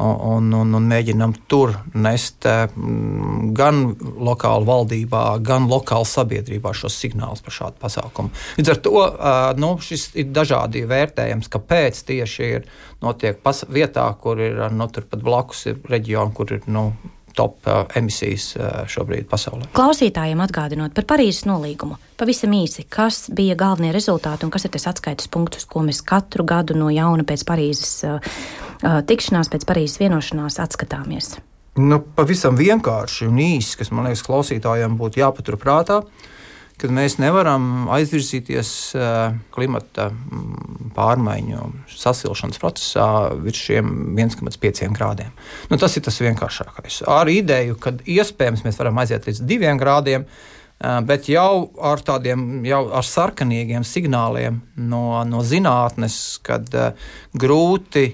[0.00, 7.44] un, un, un mēģinam tur nest mm, gan lokāli valdībā, gan lokāli sabiedrībā šos signālus
[7.44, 8.34] par šādu pasākumu.
[8.58, 9.04] Līdz ar to
[9.62, 12.68] nu, šis ir dažādi vērtējums, kāpēc tieši ir
[13.04, 16.90] notiek vietā, kur ir nu, turpat blakus ir reģioni, kur ir nu,
[17.36, 19.68] top uh, emisijas uh, šobrīd pasaulē.
[19.76, 21.98] Klausītājiem atgādinot par Parīzes nolīgumu.
[22.20, 26.46] Pavisam īsi, kas bija galvenie rezultāti un kas ir tas atskaites punkts, ko mēs katru
[26.48, 28.36] gadu no jauna pēc Parīzes uh,
[28.82, 31.34] tikšanās, pēc Parīzes vienošanās atskatāmies?
[31.80, 36.04] Nu, pavisam vienkārši un īsi, kas man liekas, klausītājiem būtu jāpaturprātā.
[36.04, 36.30] Uh,
[36.80, 43.06] kad mēs nevaram aizvirzīties eh, klimata mm, pārmaiņu sasilšanas procesā
[43.42, 45.30] virs šiem 1,5 grādiem.
[45.70, 47.04] Nu, tas ir tas vienkāršākais.
[47.10, 50.26] Ar ideju, ka iespējams mēs varam aiziet līdz 2 grādiem.
[50.26, 56.90] Eh, bet jau ar tādiem jau ar sarkanīgiem signāliem no, no zinātnes, kad uh,
[57.38, 58.08] grūti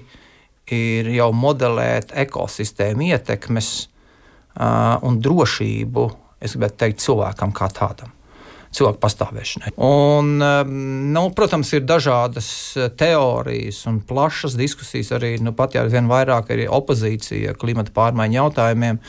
[0.71, 6.07] ir jau modelēt ekosistēmu ietekmes uh, un drošību,
[6.39, 8.13] es gribētu teikt, cilvēkam kā tādam
[8.75, 9.73] cilvēku pastāvēšanai.
[9.83, 10.75] Un, um,
[11.11, 16.53] nu, protams, ir dažādas uh, teorijas un plašas diskusijas arī nu, pat jau vien vairāk
[16.55, 19.01] arī opozīcija klimata pārmaiņu jautājumiem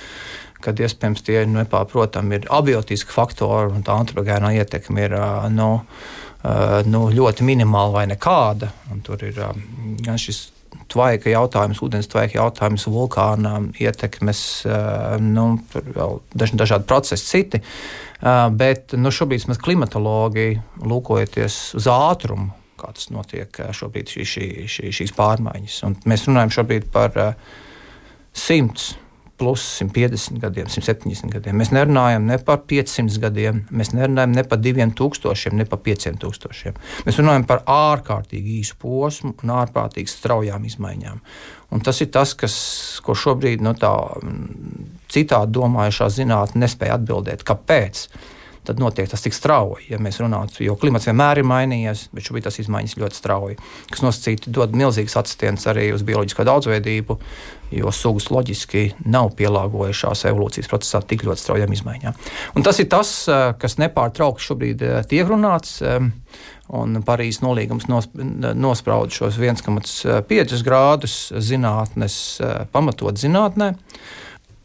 [0.63, 5.71] kad iespējams tie nu, nepārprotami ir abiotiski faktori un tā antropogēnā ietekme ir uh, nu,
[5.83, 8.71] uh, nu, ļoti minimāla vai nekāda.
[8.95, 9.63] Un tur ir um,
[10.03, 10.52] gan šis
[10.93, 14.43] tvaika jautājums, ūdens tvaika jautājums, vulkāna ietekmes,
[15.25, 17.63] nu, vēl daži dažādi procesi citi.
[18.63, 24.93] Bet nu, šobrīd mēs klimatologi lūkojoties uz ātrumu, kā tas notiek šobrīd šī, šī, šī,
[25.01, 25.79] šīs pārmaiņas.
[25.89, 27.19] Un mēs runājam šobrīd par
[28.33, 28.93] simts
[29.43, 31.57] plus 150 gadiem, 170 gadiem.
[31.59, 36.77] Mēs nerunājam ne par 500 gadiem, mēs nerunājam ne par 2000, ne par 5000.
[37.09, 41.19] Mēs runājam par ārkārtīgi īsu posmu un ārkārtīgi straujām izmaiņām.
[41.75, 42.55] Un tas ir tas, kas,
[43.03, 43.91] ko šobrīd nu, tā
[45.11, 47.43] citādi domājušā zinātnē nespēja atbildēt.
[47.49, 48.07] Kāpēc?
[48.63, 49.89] tad notiek tas tik strauji.
[49.91, 53.57] Ja mēs runājam, jo klimats vienmēr ir mainījies, bet šobrīd tas izmaiņas ļoti strauji,
[53.91, 57.19] kas nosacīti dod milzīgas atsitiens arī uz bioloģisko daudzveidību,
[57.73, 62.17] jo sugas loģiski nav pielāgojušās evolūcijas procesā tik ļoti straujām izmaiņām.
[62.57, 65.81] Un tas ir tas, eh, kas nepārtraukti šobrīd eh, tiek runāts.
[66.73, 67.85] Un Parīzes nolīgums
[68.57, 72.15] nosprauda šos 1,5 grādus zinātnes
[72.73, 73.75] pamatot zinātnē.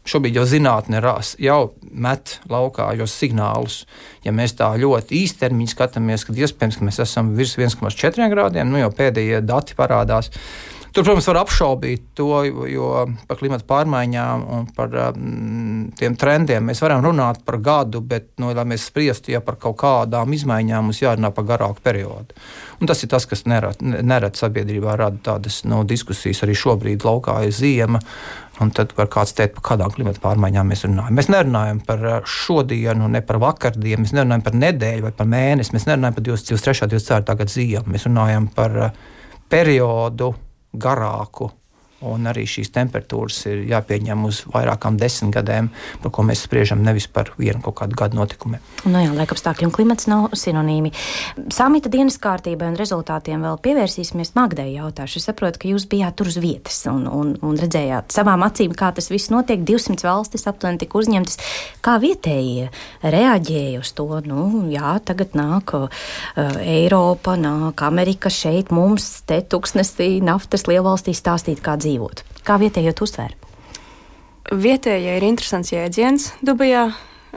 [0.08, 1.02] Šobrīd jau zinātnē
[1.42, 1.58] jau
[1.92, 3.82] met laukā šos signālus.
[4.24, 8.80] Ja mēs tā ļoti īstermiņā skatāmies, tad iespējams, ka mēs esam virs 1,4 grādiem, nu
[8.80, 10.32] jau pēdējie dati parādās.
[10.92, 12.30] Tur, protams, var apšaubīt to,
[12.68, 12.88] jo
[13.28, 18.50] par klimatu pārmaiņām un par um, tiem trendiem mēs varam runāt par gadu, bet, nu,
[18.56, 22.36] lai mēs spriestu ja par kaut kādām izmaiņām, mums jārunā par garāku periodu.
[22.80, 26.44] Un tas ir tas, kas nerad sabiedrībā rada tādas nu, diskusijas.
[26.46, 28.00] Arī šobrīd laukā ir ziema.
[28.62, 31.14] Un tad var kāds teikt, par kādām klimata pārmaiņām mēs runājam.
[31.14, 35.74] Mēs nerunājam par uh, šodienu, ne par vakardienu, mēs nerunājam par nedēļu vai par mēnesi,
[35.76, 36.74] mēs nerunājam par 23.
[36.88, 37.38] un 24.
[37.42, 37.94] gadu ziemu.
[37.94, 38.98] Mēs runājam par uh,
[39.52, 40.32] periodu,
[40.74, 41.50] garāku.
[41.98, 45.66] Un arī šīs temperatūras ir jāpieņem uz vairākām desmitgadēm,
[46.04, 48.62] par ko mēs spriežam, nevis par vienu kaut kādu gadu notikumiem.
[48.86, 50.92] Nu jā, laikapstākļi un klimats nav sinonīmi.
[51.50, 55.18] Samita dienas kārtībai un rezultātiem vēl pievērsīsimies Magdai jautāšu.
[55.18, 58.92] Es saprotu, ka jūs bijāt tur uz vietas un, un, un redzējāt savām acīm, kā
[58.94, 59.66] tas viss notiek.
[59.66, 61.42] 200 valstis aptuveni tika uzņemtas.
[61.82, 62.70] Kā vietējie
[63.02, 64.06] reaģēja uz to?
[64.28, 65.90] Nu, jā, tagad nāk uh,
[66.62, 71.87] Eiropa, nāk Amerika šeit mums te tuksnesī naftas lielvalstī stāstīt, kā dzīvot.
[72.46, 73.34] Kā vietējie to uztver?
[74.48, 76.88] Vietējie ir interesants jēdziens Dubajā.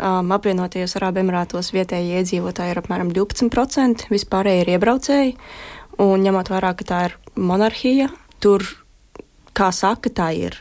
[0.01, 5.33] Um, apvienotajos Arābu Emirātos vietējie iedzīvotāji ir apmēram 12%, vispārējie ir iebraucēji.
[6.01, 8.07] Un ņemot vērā, ka tā ir monarhija,
[8.39, 8.63] tur,
[9.51, 10.55] kā saka, tā ir.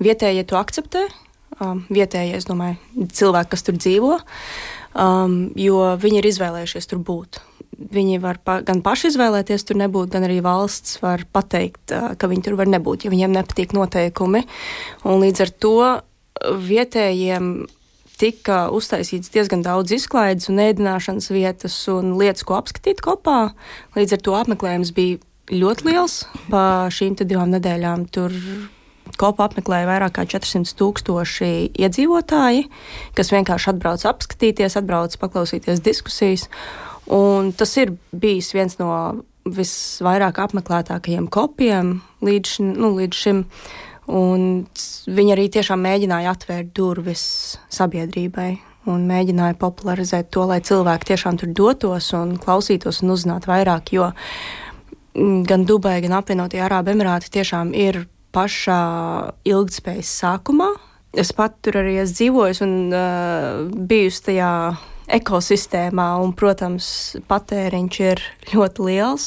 [0.00, 1.04] Vietējie to akceptē,
[1.60, 4.16] um, vietējie, es domāju, cilvēki, kas tur dzīvo,
[4.96, 7.42] um, jo viņi ir izvēlējušies tur būt
[7.78, 12.48] viņi var pa, gan paši izvēlēties tur nebūt, gan arī valsts var pateikt, ka viņi
[12.48, 14.44] tur var nebūt, ja viņiem nepatīk noteikumi.
[15.06, 15.76] Un līdz ar to
[16.68, 17.52] vietējiem
[18.18, 23.52] tika uztaisīts diezgan daudz izklaides un ēdināšanas vietas un lietas, ko apskatīt kopā.
[23.94, 25.20] Līdz ar to apmeklējums bija
[25.54, 26.24] ļoti liels.
[26.50, 28.34] Pa šīm divām nedēļām tur
[29.18, 32.68] kopā apmeklēja vairāk kā 400 tūkstoši iedzīvotāji,
[33.18, 36.46] kas vienkārši atbrauc apskatīties, atbrauc paklausīties diskusijas.
[37.14, 38.92] Un tas ir bijis viens no
[39.48, 43.44] visvairāk apmeklētākajiem kopiem līdz, nu, līdz šim.
[44.08, 44.64] Un
[45.08, 47.22] viņi arī tiešām mēģināja atvērt durvis
[47.72, 48.54] sabiedrībai
[48.88, 53.92] un mēģināja popularizēt to, lai cilvēki tiešām tur dotos un klausītos un uzzinātu vairāk.
[53.92, 54.10] Jo
[55.48, 58.82] gan Dubai, gan apvienotie Arābu Emirāti tiešām ir pašā
[59.48, 60.70] ilgspējas sākumā.
[61.18, 64.52] Es pat tur arī esmu dzīvojis un uh, bijusi tajā
[65.08, 66.88] ekosistēmā, un, protams,
[67.30, 69.26] patēriņš ir ļoti liels.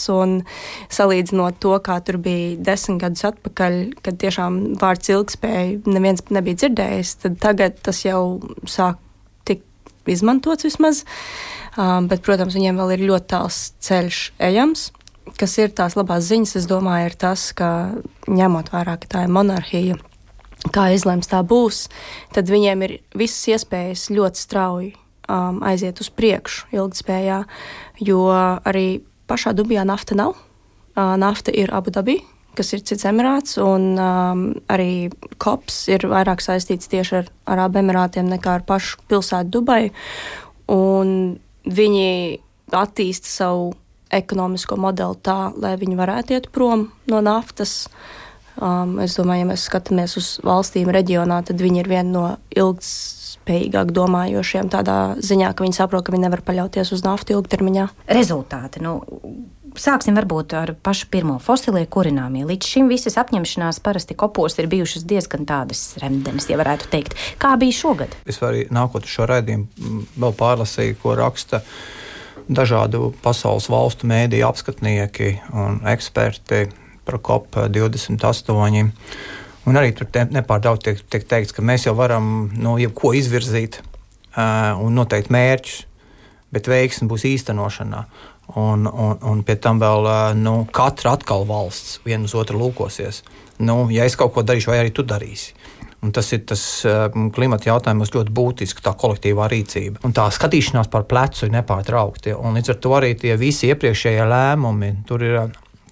[0.93, 7.15] Salīdzinot to, kā tur bija desmit gadus atpakaļ, kad tiešām vārds ilgspēja neviens nebija dzirdējis,
[7.25, 8.23] tad tagad tas jau
[8.69, 9.01] sāk
[9.47, 9.65] tikt
[10.09, 11.03] izmantots vismaz.
[11.79, 14.89] Um, bet, protams, viņiem vēl ir ļoti tāls ceļš ejams.
[15.37, 17.69] Kas ir tās labās ziņas, es domāju, ir tas, ka
[18.27, 19.99] ņemot vērā, ka tā ir monarhija,
[20.75, 21.85] kā izlems tā būs,
[22.35, 24.91] tad viņiem ir visas iespējas ļoti strauji
[25.31, 27.41] um, aiziet uz priekšu ilgspējā,
[28.03, 30.35] jo arī pašā Dubijā nafta nav.
[30.91, 32.17] Uh, nafta ir Abu Dabī,
[32.57, 34.41] kas ir cits emirāts, un um,
[34.71, 35.09] arī
[35.41, 39.85] kops ir vairāk saistīts tieši ar Arābu Emirātiem nekā ar pašu pilsētu Dubai.
[40.71, 42.11] Un viņi
[42.75, 43.71] attīsta savu
[44.11, 47.85] ekonomisko modeli tā, lai viņi varētu iet prom no naftas.
[48.59, 52.91] Um, es domāju, ja mēs skatāmies uz valstīm reģionā, tad viņi ir viena no ilgs
[53.51, 57.89] spējīgāk domājošiem tādā ziņā, ka viņi saprot, ka viņi nevar paļauties uz naftu ilgtermiņā.
[58.07, 58.83] Rezultāti.
[58.83, 59.01] Nu...
[59.71, 62.41] Sāksim varbūt ar pašu pirmo fosilie kurināmie.
[62.43, 67.15] Līdz šim visas apņemšanās parasti kopos ir bijušas diezgan tādas remdenes, ja varētu teikt.
[67.39, 68.17] Kā bija šogad?
[68.27, 71.61] Es arī nākot šo raidījumu vēl pārlasīju, ko raksta
[72.51, 76.65] dažādu pasaules valstu mēdīju apskatnieki un eksperti
[77.07, 78.91] par COP28.
[79.69, 83.81] Un arī tur nepārtraukti tiek, tiek teikts, ka mēs jau varam no nu, jebko izvirzīt
[83.81, 85.83] uh, un noteikt mērķus,
[86.51, 88.05] bet veiksme būs īstenošanā.
[88.59, 90.09] Un, un, un pie tam vēl
[90.41, 93.21] nu, katra atkal valsts viena uz otru lūkosies.
[93.63, 95.53] Nu, ja es kaut ko darīšu, vai arī tu darīsi.
[96.01, 96.61] Un tas ir tas
[97.35, 100.01] klimata jautājums ļoti būtisks, tā kolektīvā rīcība.
[100.07, 102.33] Un tā skatīšanās par plecu ir nepārtraukti.
[102.33, 105.37] Līdz ar to arī tie visi iepriekšējie lēmumi, tur ir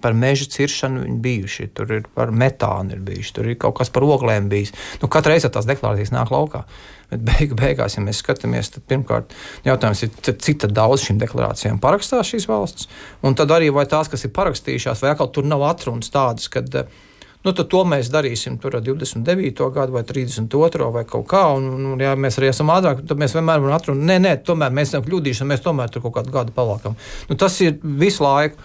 [0.02, 4.06] par meža ciršanu bijuši, tur ir par metānu ir bijuši, tur ir kaut kas par
[4.08, 4.74] oglēm bijis.
[5.02, 6.64] Nu, Katru reizi tās deklarācijas nāk laukā.
[7.10, 9.34] Bet beigu, beigās, ja mēs skatāmies, tad pirmkārt
[9.66, 12.90] jautājums ir, cik daudz šīm deklarācijām parakstās šīs valsts,
[13.26, 16.70] un tad arī vai tās, kas ir parakstījušās, vai atkal tur nav atrunas tādas, kad
[16.70, 19.70] nu, to mēs darīsim tur ar 29.
[19.74, 20.92] gadu vai 32.
[20.94, 24.06] vai kaut kā, un, un ja mēs arī esam ātrāk, tad mēs vienmēr varam atrunāt,
[24.12, 27.00] nē, nē, tomēr mēs esam kļūdījušies, mēs tomēr tur kaut kādu gadu pavalkam.
[27.32, 28.62] Nu, tas ir visu laiku.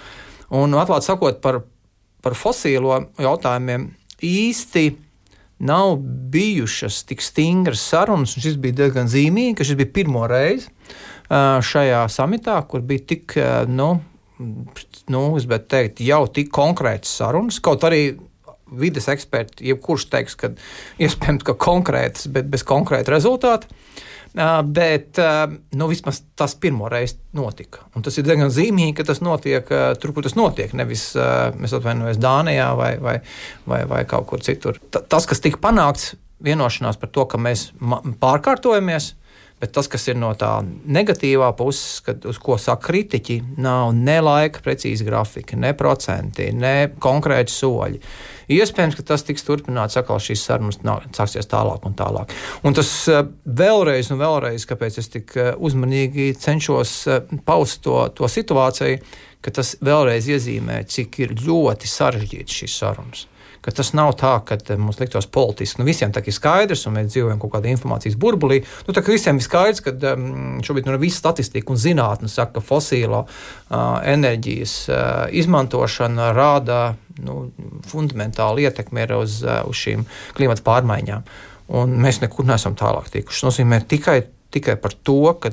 [0.55, 1.63] Un atklāti sakot par,
[2.23, 3.89] par fosīlo jautājumiem
[4.25, 4.85] īsti
[5.65, 5.97] nav
[6.35, 10.71] bijušas tik stingras sarunas, un šis bija diezgan zīmīgi, ka šis bija pirmo reizi
[11.65, 13.37] šajā samitā, kur bija tik,
[13.71, 13.89] nu,
[15.11, 18.03] nu es gribētu teikt, jau tik konkrētas sarunas, kaut arī
[18.75, 20.51] vides eksperti, jebkurš teiks, ka
[21.03, 23.71] iespējams, ka konkrētas, bet bez konkrēta rezultāta.
[24.35, 25.19] Bet
[25.79, 27.85] nu, vismaz tas pirmo reizi notika.
[27.95, 29.69] Un tas ir diezgan zīmīgi, ka tas notiek
[30.03, 30.73] tur, kur tas notiek.
[30.75, 31.13] Nevis
[31.55, 33.15] mēs atvainojamies Dānijā vai, vai,
[33.71, 34.81] vai, vai kaut kur citur.
[34.91, 37.69] Tas, kas tika panākts, vienošanās par to, ka mēs
[38.23, 39.13] pārkārtojamies.
[39.65, 44.17] Bet tas, kas ir no tā negatīvā puses, kad, uz ko saka kritiķi, nav ne
[44.21, 48.01] laika precīzi grafika, ne procenti, ne konkrēti soļi.
[48.53, 50.81] Iespējams, ka tas tiks turpināts, atkal šīs sarunas
[51.17, 52.35] sāksies tālāk un tālāk.
[52.67, 58.03] Un tas eh, vēlreiz un vēlreiz, kāpēc es tik eh, uzmanīgi cenšos eh, paust to,
[58.19, 59.01] to situāciju,
[59.41, 63.29] ka tas vēlreiz iezīmē, cik ir ļoti sarežģītas šīs sarunas
[63.65, 65.81] ka tas nav tā, ka eh, mums liktos politiski.
[65.81, 68.61] Nu, visiem tā ir skaidrs, un mēs dzīvojam kaut kādā informācijas burbulī.
[68.87, 72.65] Nu, tā, visiem ir skaidrs, ka um, šobrīd nu, viss statistika un zinātne saka, ka
[72.65, 75.01] fosīlo uh, enerģijas uh,
[75.33, 76.83] izmantošana rāda
[77.25, 77.49] nu,
[77.89, 80.05] fundamentālu ietekmi uz, uh, uz šīm
[80.37, 81.27] klimata pārmaiņām.
[81.75, 83.41] Un mēs nekur neesam tālāk tikuši.
[83.41, 84.19] Tas nozīmē tikai
[84.55, 85.51] tikai par to, ka,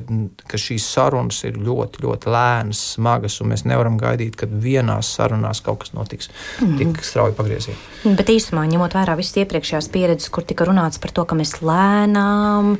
[0.48, 5.62] ka šīs sarunas ir ļoti, ļoti lēnas, smagas, un mēs nevaram gaidīt, ka vienās sarunās
[5.64, 6.78] kaut kas notiks mm -hmm.
[6.78, 7.78] tik strauji pagriezienā.
[8.18, 12.76] Bet īsumā, ņemot vērā visas iepriekšējās pieredzes, kur tika runāts par to, ka mēs lēnām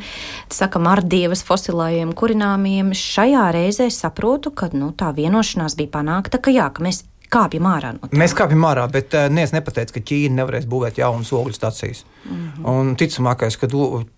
[0.50, 6.50] sakam ar dievas fosilējiem kurināmiem, šajā reizē saprotu, ka nu, tā vienošanās bija panākta, ka
[6.50, 7.94] jā, ka mēs kāpjam ārā.
[7.96, 8.18] No tā.
[8.20, 12.04] Mēs kāpjam ārā, bet uh, neviens nepateica, ka Ķīna nevarēs būvēt jaunas ogļu stācijas.
[12.22, 12.66] Mm -hmm.
[12.72, 13.68] Un ticamākais, ka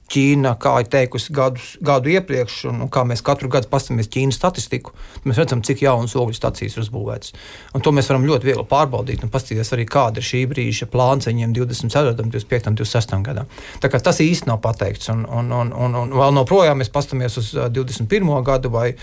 [0.05, 4.37] Ķīna, kā jau teikusi gadu, gadu iepriekš, un, un kā mēs katru gadu paskatāmies Ķīnas
[4.37, 4.93] statistiku,
[5.25, 7.33] mēs redzam, cik jaunas ogļu stācijas ir uzbūvētas.
[7.75, 11.27] Un to mēs varam ļoti viegli pārbaudīt un paskatīties arī, kāda ir šī brīža plāns
[11.27, 13.47] viņiem 24, 25, 26 gadam.
[13.81, 17.39] Tā kā tas īsti nav pateikts, un, un, un, un, un vēl joprojām mēs paskatāmies
[17.41, 18.45] uz 21.
[18.45, 18.95] gadu vai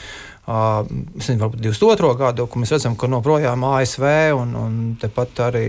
[0.48, 2.14] nezinu, varbūt 22.
[2.20, 4.06] gadu, kur mēs redzam, ka joprojām ASV
[4.38, 5.66] un, un tepat arī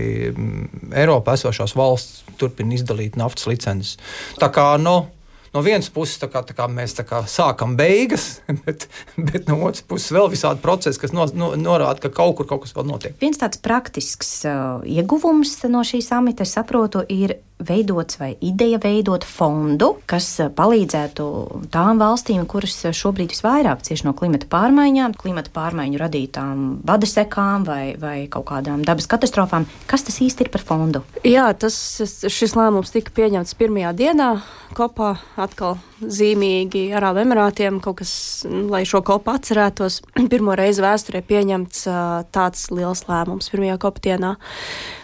[0.91, 3.99] Eiropā esošās valsts turpina izdalīt naftas licences.
[4.41, 7.77] Tā kā no, nu, no vienas puses tā kā, tā kā mēs tā kā sākam
[7.79, 12.37] beigas, bet, bet no otras puses vēl visādi procesi, kas no, no, norāda, ka kaut
[12.39, 13.17] kur kaut kas vēl notiek.
[13.21, 19.25] Viens tāds praktisks uh, ieguvums no šī samita, es saprotu, ir veidots vai ideja veidot
[19.27, 21.27] fondu, kas eh, palīdzētu
[21.73, 28.15] tām valstīm, kuras šobrīd visvairāk cieš no klimata pārmaiņām, klimata pārmaiņu radītām badesekām vai, vai
[28.31, 29.67] kaut kādām dabas katastrofām.
[29.89, 31.03] Kas tas īsti ir par fondu?
[31.27, 34.29] Jā, tas, šis lēmums tika pieņemts pirmajā dienā
[34.77, 38.13] kopā atkal zīmīgi Arābu Emirātiem, kaut kas,
[38.47, 40.01] lai šo kopu atcerētos.
[40.31, 41.99] Pirmo reizi vēsturē pieņemts uh,
[42.33, 44.35] tāds liels lēmums pirmajā kopienā.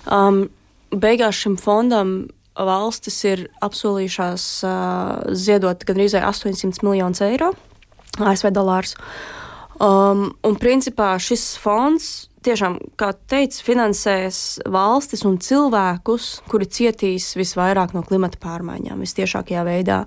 [0.10, 0.48] Um,
[0.90, 2.30] beigās šim fondam
[2.68, 7.54] valstis ir apsolījušās uh, ziedot gandrīz 800 miljonus eiro
[8.20, 8.96] ASV dolārus.
[9.80, 12.10] Um, un principā šis fonds
[12.44, 20.02] tiešām, kā teicu, finansēs valstis un cilvēkus, kuri cietīs visvairāk no klimata pārmaiņām, visciešākajā veidā.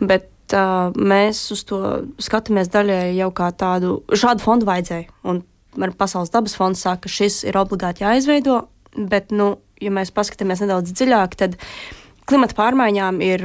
[0.00, 1.82] Bet uh, mēs uz to
[2.24, 5.08] skatāmies daļēji jau kā tādu, šādu fondu vajadzēja.
[5.28, 5.44] Un
[5.98, 8.62] Pasaules dabas fonds saka, ka šis ir obligāti jāizveido,
[8.96, 11.56] bet, nu, ja mēs paskatāmies nedaudz dziļāk, tad
[12.28, 13.44] klimata pārmaiņām ir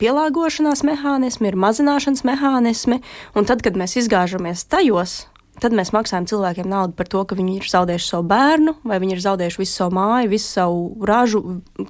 [0.00, 3.00] pielāgošanās mehānismi, ir mazināšanas mehānismi,
[3.34, 5.24] un tad, kad mēs izgāžamies tajos,
[5.60, 9.16] tad mēs maksājam cilvēkiem naudu par to, ka viņi ir zaudējuši savu bērnu, vai viņi
[9.16, 11.42] ir zaudējuši visu savu māju, visu savu ražu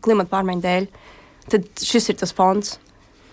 [0.02, 0.88] klimata pārmaiņu dēļ.
[1.50, 2.78] Tad šis ir tas fonds.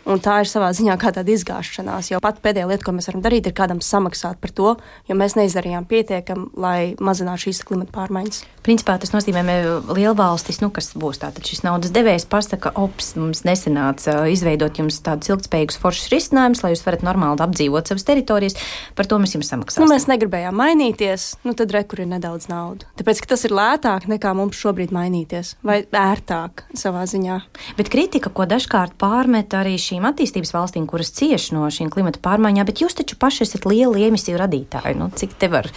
[0.08, 2.14] Un tā ir savā ziņā kā tāda izgāšanās.
[2.14, 4.76] Jo pat pēdējā lieta, ko mēs varam darīt, ir kādam samaksāt par to,
[5.10, 8.46] jo mēs neizdarījām pietiekami, lai mazinātu šīs klimata pārmaiņas.
[8.64, 13.44] Principā tas nozīmē, ka lielvalstis, nu, kas būs tātad šis naudas devējs, pasaka, ops, mums
[13.48, 18.58] nesenāca izveidot jums tādus ilgspējīgus foršus risinājumus, lai jūs varat normāli apdzīvot savas teritorijas.
[18.96, 19.84] Par to mēs jums samaksāsim.
[19.84, 22.88] Nu, mēs negribējām mainīties, nu tad rekur ir nedaudz naudas.
[23.00, 27.40] Tāpēc, tas ir lētāk nekā mums šobrīd mainīties, vai ērtāk savā ziņā.
[27.80, 32.68] Bet kritika, ko dažkārt pārmet arī šīm attīstības valstīm, kuras cieš no šīm klimata pārmaiņām,
[32.70, 34.96] bet jūs taču paši esat lieli emisiju radītāji.
[34.98, 35.70] Nu, cik te var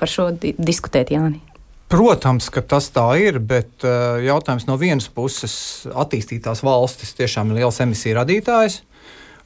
[0.00, 1.40] par šo di diskutēt, Jāni?
[1.92, 5.54] Protams, ka tas tā ir, bet uh, jautājums no vienas puses-
[6.02, 8.80] attīstītās valstis tiešām ir liels emisiju radītājs.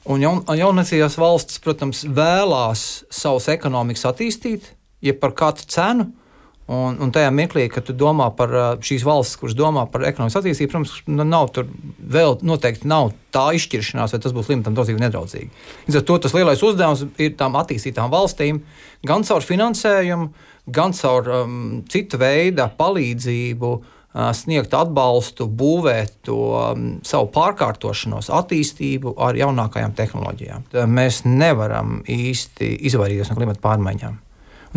[0.07, 4.71] Un jaun, jaunākajās valstis, protams, vēlās savus ekonomikas attīstīt,
[5.03, 6.07] ja par katru cenu.
[6.67, 8.51] Un, un tajā mirklī, kad tu domā par
[8.83, 11.69] šīs valsts, kuras domā par ekonomikas attīstību, protams, nu, nav tur
[12.11, 15.47] vēl noteikti nav tā izšķiršanās, vai tas būs klimatam draudzīgi vai nedraudzīgi.
[15.87, 18.59] Līdz ar to tas lielais uzdevums ir tām attīstītām valstīm
[19.07, 20.27] gan caur finansējumu,
[20.75, 21.55] gan caur um,
[21.87, 23.77] citu veidu palīdzību.
[24.33, 30.63] Sniegt atbalstu, būvēt to um, savu pārkārtošanos, attīstību ar jaunākajām tehnoloģijām.
[30.89, 34.23] Mēs nevaram īsti izvairīties no klimata pārmaiņām.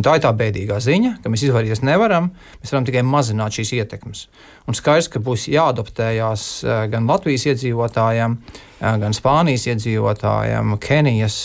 [0.00, 2.30] Un tā ir tā bēdīgā ziņa, ka mēs izvairīties nevaram.
[2.62, 4.22] Mēs varam tikai mazināt šīs ietekmes.
[4.64, 11.36] Un skaidrs, ka būs jāadaptējās uh, gan Latvijas iedzīvotājiem, uh, gan Spānijas iedzīvotājiem, Kenijas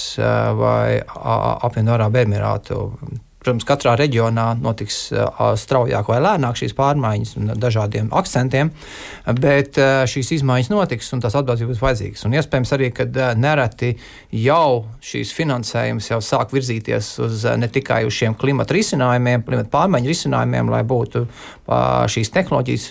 [0.55, 2.79] vai apvienotā Arābu Emirātu
[3.45, 4.95] Protams, katrā reģionā notiks
[5.61, 8.71] straujāk vai lēnāk šīs pārmaiņas un dažādiem akcentiem,
[9.37, 9.77] bet
[10.09, 12.25] šīs izmaiņas notiks un tās atbalstības būs vajadzīgas.
[12.25, 13.05] Un iespējams arī, ka
[13.37, 13.91] nereti
[14.33, 20.09] jau šīs finansējums jau sāk virzīties uz ne tikai uz šiem klimata risinājumiem, klimata pārmaiņu
[20.09, 21.27] risinājumiem, lai būtu
[22.15, 22.87] šīs tehnoloģijas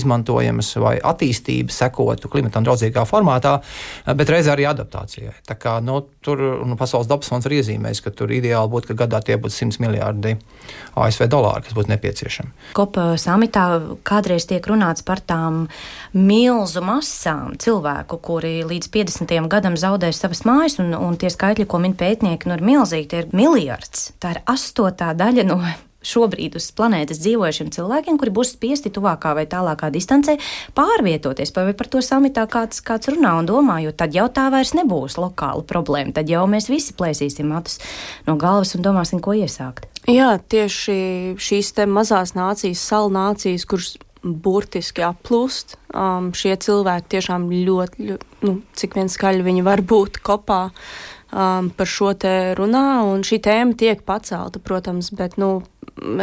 [0.00, 3.58] izmantojamas vai attīstība sekotu klimatam draudzīgā formātā,
[4.08, 5.36] bet reizē arī adaptācijai.
[5.48, 9.04] Tā kā nu, tur nu, Pasaules dabas fonds ir iezīmējis, ka tur ideāli būtu, ka
[9.04, 10.36] gadā tie būtu 100 miljardi
[10.98, 12.52] ASV dolāru, kas būtu nepieciešami.
[12.76, 13.66] Kopa samitā
[14.06, 15.66] kādreiz tiek runāts par tām
[16.14, 19.38] milzu masām cilvēku, kuri līdz 50.
[19.52, 23.24] gadam zaudēs savas mājas, un, un tie skaitļi, ko min pētnieki, nu ir milzīgi, tie
[23.24, 24.12] ir miljards.
[24.22, 25.62] Tā ir astotā daļa no
[26.06, 30.36] šobrīd uz planētas dzīvojušiem cilvēkiem, kuri būs spiesti tuvākā vai tālākā distancē
[30.76, 31.54] pārvietoties.
[31.56, 35.18] Vai par to samitā kāds, kāds runā un domā, jo tad jau tā vairs nebūs
[35.20, 36.14] lokāla problēma.
[36.16, 37.80] Tad jau mēs visi plēsīsim matus
[38.26, 39.88] no galvas un domāsim, ko iesākt.
[40.10, 45.76] Jā, tieši šīs mazās nācijas, salu nācijas, kuras burtiski aplūst.
[45.92, 50.68] Um, šie cilvēki tiešām ļoti, ļoti nu, cik vien skaļi viņi var būt kopā.
[51.32, 55.62] Um, par šo te runā, un šī tēma tiek pacelta, protams, bet nu,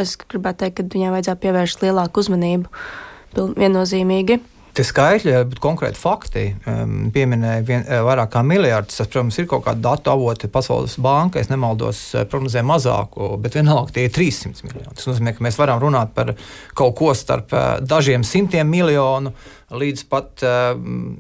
[0.02, 4.40] es gribētu teikt, ka viņai vajadzētu pievērst lielāku uzmanību viennozīmīgi.
[4.80, 8.96] Tie skaitļi, bet konkrēti fakti um, pieminēja vien, eh, vairāk kā miljardus.
[8.96, 10.48] Tas, protams, ir kaut kāda datu avoti.
[10.48, 14.96] Pasaules banka, es nemaldos, eh, prognozē mazāku, bet vienalga tie ir 300 miljoni.
[14.96, 16.32] Tas nozīmē, ka mēs varam runāt par
[16.80, 19.36] kaut ko starp eh, dažiem simtiem miljonu
[19.70, 20.42] līdz pat,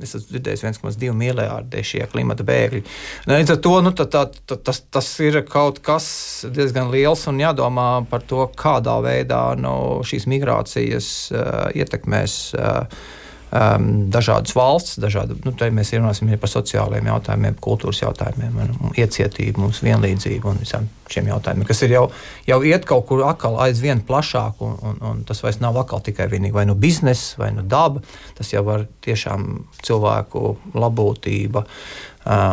[0.01, 2.82] es esmu dzirdējis, 1,2 miljardi šie klimata bēgļi.
[3.30, 6.07] Līdz ar to nu, tā, tā, tā, tas, tas ir kaut kas
[6.47, 12.41] diezgan liels un jādomā par to, kādā veidā nu, šīs migrācijas uh, ietekmēs.
[12.57, 13.18] Uh,
[13.52, 19.64] um, dažādas valsts, dažādi, nu, te mēs runāsim par sociālajiem jautājumiem, kultūras jautājumiem, un iecietību,
[19.64, 22.06] mums vienlīdzību un visām šiem jautājumiem, kas ir jau,
[22.47, 26.30] jau iet kaut kur atkal aizvien plašāk, un, un, un tas vairs nav atkal tikai
[26.32, 28.04] vienīgi vai nu biznesa, vai nu daba,
[28.38, 29.50] tas jau var tiešām
[29.86, 31.66] cilvēku labklājība,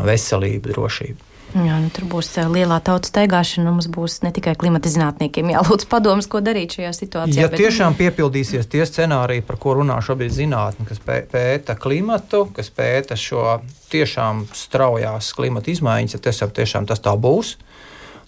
[0.06, 1.35] veselība, drošība.
[1.56, 3.70] Jā, nu, tur būs lielā tautas staigāšana.
[3.72, 7.46] Mums būs ne tikai klimata zinātniekiem jālūdz padomus, ko darīt šajā situācijā.
[7.46, 7.62] Ja bet...
[7.62, 13.62] tiešām piepildīsies tie scenāriji, par ko runā šobrīd zinātne, kas pēta klimatu, kas pēta šo
[13.92, 17.56] tiešām straujās klimata izmaiņas, ja tas jau tiešām tas tā būs.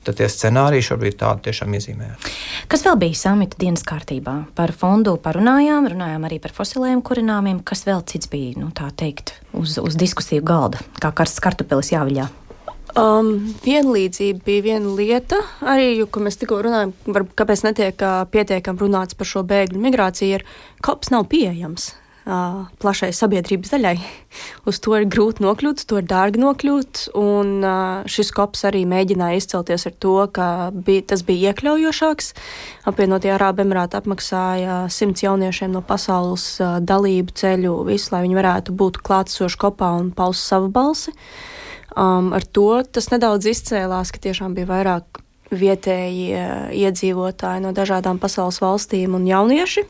[0.06, 2.12] Tad tie scenāriji šobrīd tādi tiešām iezīmē.
[2.70, 4.38] Kas vēl bija samita dienas kārtībā?
[4.56, 7.60] Par fondu parunājām, runājām arī par fosilējiem kurināmiem.
[7.66, 12.30] Kas vēl cits bija, nu, tā teikt, uz, uz diskusiju galda, kā karsts kartupelis jāviļā?
[12.98, 18.80] Um, vienlīdzība bija viena lieta, arī, ko mēs tikko runājam, varbūt kāpēc netiek uh, pietiekami
[18.82, 20.46] runāts par šo bēgļu migrāciju, ir
[20.82, 23.92] kops nav pieejams uh, plašai sabiedrības daļai.
[24.68, 29.44] Uz to ir grūti nokļūt, to ir dārgi nokļūt, un uh, šis kops arī mēģināja
[29.44, 32.32] izcelties ar to, ka bija, tas bija iekļaujošāks.
[32.90, 38.74] Apvienotie Arābu Emirāti apmaksāja simts jauniešiem no pasaules uh, dalību ceļu, visu, lai viņi varētu
[38.82, 41.14] būt klātsoši kopā un paust savu balsi.
[41.14, 41.54] Uh,
[41.96, 46.34] Um, ar to tas nedaudz izcēlās, ka tiešām bija vairāk vietēji
[46.76, 49.86] iedzīvotāji no dažādām pasaules valstīm un jaunieši.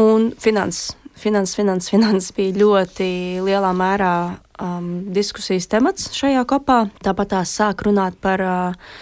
[0.00, 3.10] Un finanses, finanses, finanses, finanses bija ļoti
[3.44, 4.14] lielā mērā
[4.62, 6.86] um, diskusijas temats šajā kopā.
[7.04, 8.96] Tāpat tās sāk runāt par uh,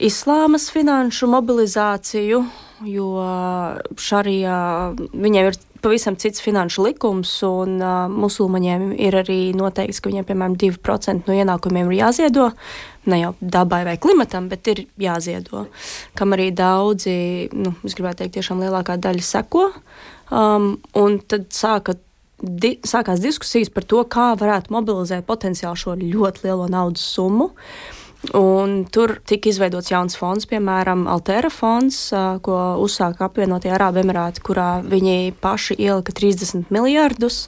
[0.00, 2.44] islāmas finanšu mobilizāciju
[2.86, 3.08] jo
[4.00, 4.58] šarijā
[4.96, 10.56] viņiem ir pavisam cits finanšu likums, un uh, musulmaņiem ir arī noteikts, ka viņiem, piemēram,
[10.60, 12.50] 2% no ienākumiem ir jāziedo.
[13.10, 15.66] Ne jau dabai vai klimatam, bet ir jāziedo.
[16.18, 17.14] Kam arī daudzi,
[17.56, 19.70] nu, es gribētu teikt, tiešām lielākā daļa seko.
[20.30, 21.96] Um, un tad sāka,
[22.40, 27.50] di, sākās diskusijas par to, kā varētu mobilizēt potenciāli šo ļoti lielo naudas summu.
[27.50, 27.96] Uh,
[28.36, 32.10] Un tur tika izveidots jauns fonds, piemēram, Altera fonds,
[32.44, 37.46] ko uzsāka apvienotie Arābu Emirāti, kurā viņi paši ielika 30 miljardus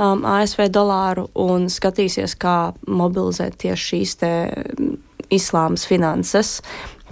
[0.00, 4.32] um, ASV dolāru un skatīsies, kā mobilizēt tieši šīs te
[5.30, 6.58] islāmas finanses.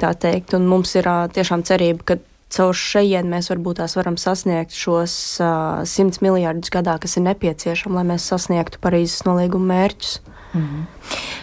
[0.02, 2.18] Tā teikt, un mums ir uh, tiešām cerība, ka
[2.54, 7.98] caur šejien mēs varbūt tās varam sasniegt šos uh, 100 miljardus gadā, kas ir nepieciešami,
[7.98, 10.18] lai mēs sasniegtu Parīzes nolīguma mērķus.
[10.54, 10.86] Mm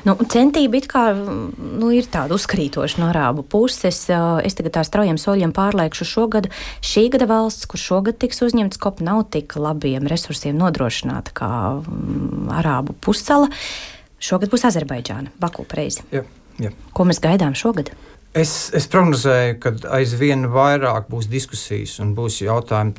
[0.05, 4.05] nu, centība kā nu, ir tāda uzkrītoša no arābu puses.
[4.09, 6.49] Es tagad tā straujiem soļiem pārliekšu šogad.
[6.85, 12.49] Šī gada valsts, kur šogad tiks uzņemts kop, nav tik labiem resursiem nodrošināta kā um,
[12.53, 13.49] arābu pussala.
[14.21, 16.05] Šogad būs Azerbaidžāna, Baku pareizi.
[16.13, 16.23] Jā,
[16.61, 16.71] jā.
[16.95, 17.91] Ko mēs gaidām šogad?
[18.35, 22.95] Es, es prognozēju, ka aizvien vairāk būs diskusijas un būs jautājumi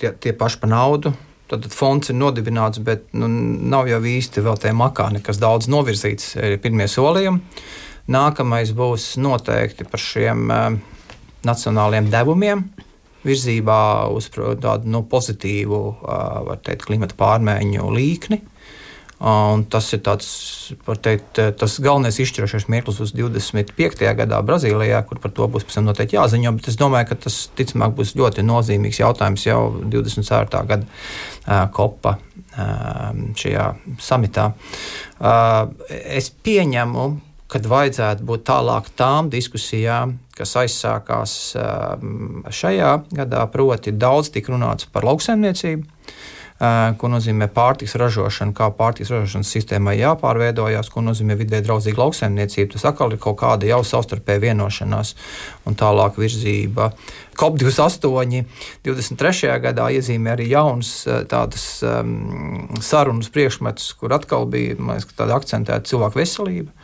[0.00, 1.12] tie, tie paši par naudu,
[1.48, 3.28] Tad fonds ir nodibināts, bet nu,
[3.72, 7.40] nav jau īsti vēl tie makāni, kas daudz novirzīts, ir pirmie solījumi.
[8.12, 10.76] Nākamais būs noteikti par šiem uh,
[11.48, 12.66] nacionāliem devumiem
[13.26, 13.80] virzībā
[14.14, 18.40] uz tādu nu, pozitīvu, uh, teikt, klimata pārmaiņu līkni.
[19.18, 20.28] Un tas ir tāds,
[21.02, 24.04] teikt, tas galvenais izšķirošais mirklis uz 25.
[24.14, 26.52] gadā Brazīlijā, kur par to būs pēc tam noteikti jāziņo.
[26.54, 30.62] Bet es domāju, ka tas ticamāk būs ļoti nozīmīgs jautājums jau 24.
[30.70, 33.66] gada uh, kopa uh, šajā
[33.98, 34.52] samitā.
[35.18, 37.10] Uh, es pieņemu,
[37.50, 41.32] kad vajadzētu būt tālāk tām diskusijām, kas aizsākās
[42.54, 45.88] šajā gadā, proti, daudz tika runāts par lauksaimniecību
[46.58, 52.72] ko nozīmē pārtiks ražošana, kā pārtiks ražošanas sistēmai jāpārveidojas, ko nozīmē vidē draudzīga lauksaimniecība.
[52.74, 55.14] Tas atkal ir kaut kāda jau savstarpēja vienošanās
[55.70, 56.90] un tālāk virzība.
[57.38, 58.42] COP28.
[58.82, 59.52] 23.
[59.62, 60.90] gadā iezīmē arī jaunas
[61.30, 66.74] tādas um, sarunas priekšmetus, kur atkal bija liekas, akcentēta cilvēku veselība,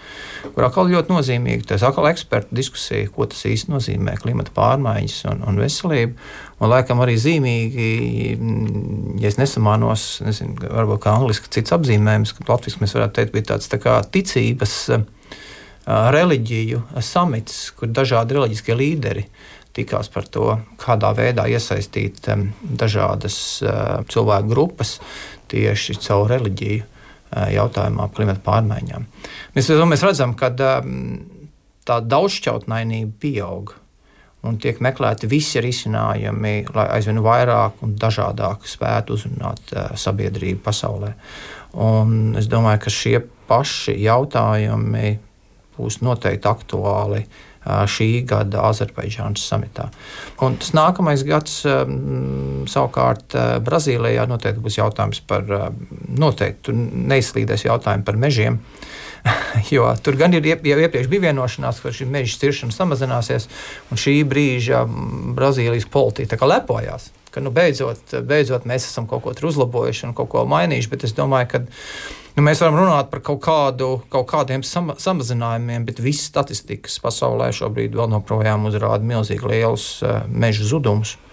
[0.52, 1.66] kur atkal ļoti nozīmīgi.
[1.70, 6.14] Tas atkal ekspertu diskusija, ko tas īsti nozīmē klimata pārmaiņas un, un veselība.
[6.60, 7.88] Un laikam arī zīmīgi,
[8.36, 13.34] mm, ja es nesamānos, nezinu, varbūt kā angliski cits apzīmējums, ka latviešu mēs varētu teikt,
[13.34, 14.78] bija tāds tā kā ticības
[15.84, 19.26] reliģiju samits, kur dažādi reliģiskie līderi
[19.74, 24.98] tikās par to, kādā veidā iesaistīt um, dažādas uh, cilvēku grupas
[25.50, 26.93] tieši caur reliģiju
[27.34, 29.06] jautājumā par klimatu pārmaiņām.
[29.56, 33.74] Mēs, mēs redzam, ka tā daudzšķautnainība pieaug.
[34.44, 41.14] Un tiek meklēti visi risinājumi, lai aizvien vairāk un dažādāk spētu uzrunāt sabiedrību pasaulē.
[41.80, 45.14] Un es domāju, ka šie paši jautājumi
[45.78, 47.24] būs noteikti aktuāli
[47.64, 49.88] šī gada Azerbaidžānas samitā.
[50.44, 51.62] Un tas nākamais gads
[52.70, 55.48] savukārt Brazīlijā noteikti būs jautājums par,
[56.08, 58.60] noteikti neizslīdēs jautājumu par mežiem.
[59.72, 63.46] Jo tur gan ir jau iepriekš bija vienošanās, ka šī meža ciršana samazināsies,
[63.88, 64.82] un šī brīža
[65.38, 70.44] Brazīlijas politika lepojās ka nu, beidzot, beidzot mēs esam kaut ko uzlabojuši un kaut ko
[70.46, 70.90] mainījuši.
[70.92, 71.62] Bet es domāju, ka
[72.34, 77.52] Nu, mēs varam runāt par kaut, kādu, kaut kādiem sama, samazinājumiem, bet viss statistikas pasaulē
[77.54, 81.23] šobrīd vēl joprojām uzrāda milzīgi liels uh, meža zudums, uh,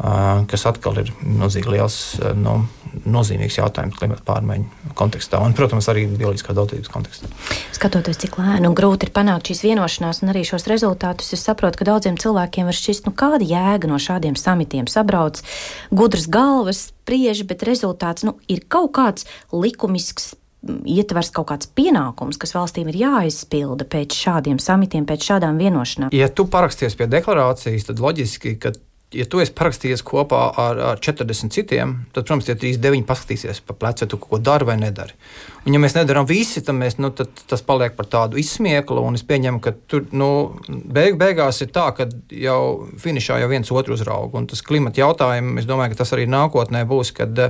[0.00, 1.96] kas atkal ir milzīgi liels,
[2.38, 2.62] nu,
[3.04, 7.28] nozīmīgs jautājums klimata pārmaiņu kontekstā un, protams, arī bioloģiskā daudzības kontekstā.
[7.76, 11.80] Skatoties, cik lēni un grūti ir panākt šīs vienošanās un arī šos rezultātus, es saprotu,
[11.80, 15.42] ka daudziem cilvēkiem var šķist, nu, kāda jēga no šādiem samitiem sabrauc
[15.94, 22.52] gudras galvas spriež, bet rezultāts nu, ir kaut kāds likumisks ietvers kaut kāds pienākums, kas
[22.52, 26.12] valstīm ir jāizpilda pēc šādiem samitiem, pēc šādām vienošanām.
[26.12, 28.74] Ja tu paraksties pie deklarācijas, tad loģiski, ka
[29.14, 33.74] ja tu esi parakstījies kopā ar, ar 40 citiem, tad, protams, tie 39 paskatīsies pa
[33.74, 35.16] plecu, vai tu kaut ko dari vai nedari.
[35.64, 39.02] Un, ja mēs nedarām visi, tad, mēs, nu, tad tas paliek par tādu izsmieklu.
[39.18, 40.30] Es pieņemu, ka tur nu,
[40.68, 42.60] beig, beigās ir tā, ka jau
[43.02, 44.38] finišā jau viens otru uzrauga.
[44.38, 47.14] Un tas klimata jautājums, es domāju, ka tas arī nākotnē būs.
[47.16, 47.42] Kad,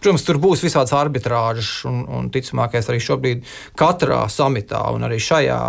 [0.00, 3.44] protams, tur būs visādas arbitrāžas, un, un ticamākais arī šobrīd
[3.78, 5.60] katrā samitā un arī šajā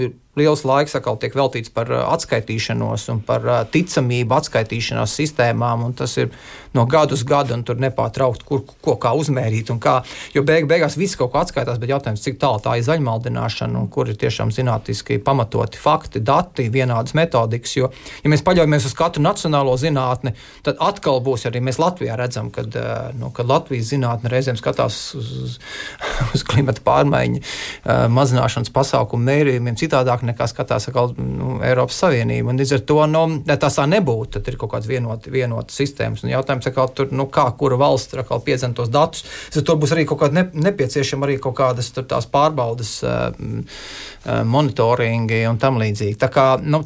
[0.00, 5.86] ir liels laiks atkal tiek veltīts par atskaitīšanos un par ticamību atskaitīšanās sistēmām.
[5.96, 6.30] Tas ir
[6.76, 9.72] no gada uz gadu, un tur nepārtraukti, kur ko kā uzmērīt.
[9.82, 9.96] Kā,
[10.36, 13.88] jo beig, beigās viss kaut ko atskaitās, bet jautājums, cik tālu tā ir zaļmaldināšana un
[13.92, 17.72] kur ir tiešām zinātniski pamatoti fakti, dati, vienādas metodikas.
[17.78, 17.90] Jo,
[18.22, 20.34] ja mēs paļaujamies uz katru nacionālo zinātni,
[20.66, 22.76] tad atkal būs arī mēs Latvijā redzam, kad,
[23.16, 25.58] nu, kad Latvijas zinātne reizēm skatās uz, uz,
[26.36, 27.40] uz klimata pārmaiņu
[28.12, 32.50] mazināšanas pasākumu mērījumiem citādāk nekā skatās atkal, nu, Eiropas Savienība.
[32.52, 34.36] Un līdz ar to nu, tas tā nebūtu.
[34.36, 36.24] Tad ir kaut kāds vienots vienot sistēmas.
[36.24, 39.24] Un jautājums, kā, tur, nu, kā kura valsts atkal piedzem tos datus.
[39.56, 41.92] Tur būs arī kaut kāda ne, nepieciešama arī kaut kādas
[42.32, 43.30] pārbaudas, uh,
[44.46, 46.18] monitoringi un tam līdzīgi.
[46.20, 46.82] Tā kā, nu,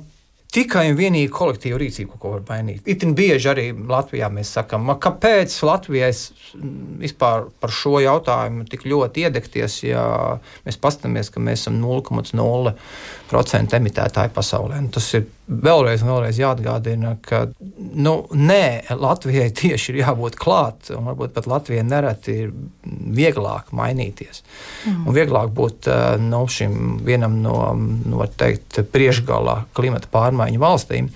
[0.55, 2.83] tikai un vienīgi kolektīva rīcība, ko var mainīt.
[2.91, 6.13] Itin bieži arī Latvijā mēs sakām, kāpēc Latvijai
[7.01, 10.03] vispār par šo jautājumu tik ļoti iedegties, ja
[10.67, 14.75] mēs paskatāmies, ka mēs esam 0,0% emitētāji pasaulē.
[14.85, 17.43] Nu, tas ir vēlreiz, vēlreiz jāatgādina, ka
[17.77, 22.55] nu, nē, Latvijai tieši ir jābūt klāt, un varbūt pat Latvijai nereti ir
[23.21, 24.45] vieglāk mainīties.
[24.87, 25.05] Mm.
[25.05, 25.91] Un vieglāk būt
[26.23, 31.11] nu, šim vienam no, nu, teikt, priekšgalā klimata pārmaiņu valstīm,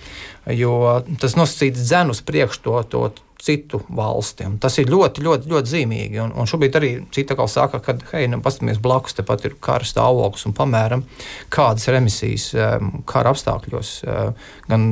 [0.52, 0.74] jo
[1.22, 3.06] tas nosacīts dzen uz priekšu to, to
[3.44, 4.46] citu valsti.
[4.48, 6.20] Un tas ir ļoti, ļoti, ļoti zīmīgi.
[6.22, 9.84] Un, un šobrīd arī cita kā saka, ka, hei, nu, paskatāmies blakus, tepat ir kara
[9.84, 11.04] stāvoklis un pamēram,
[11.52, 14.88] kādas ir emisijas um, kara apstākļos, uh, gan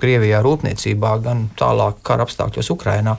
[0.00, 3.18] Krievijā, rūpniecībā, gan tālāk kara apstākļos Ukrajinā.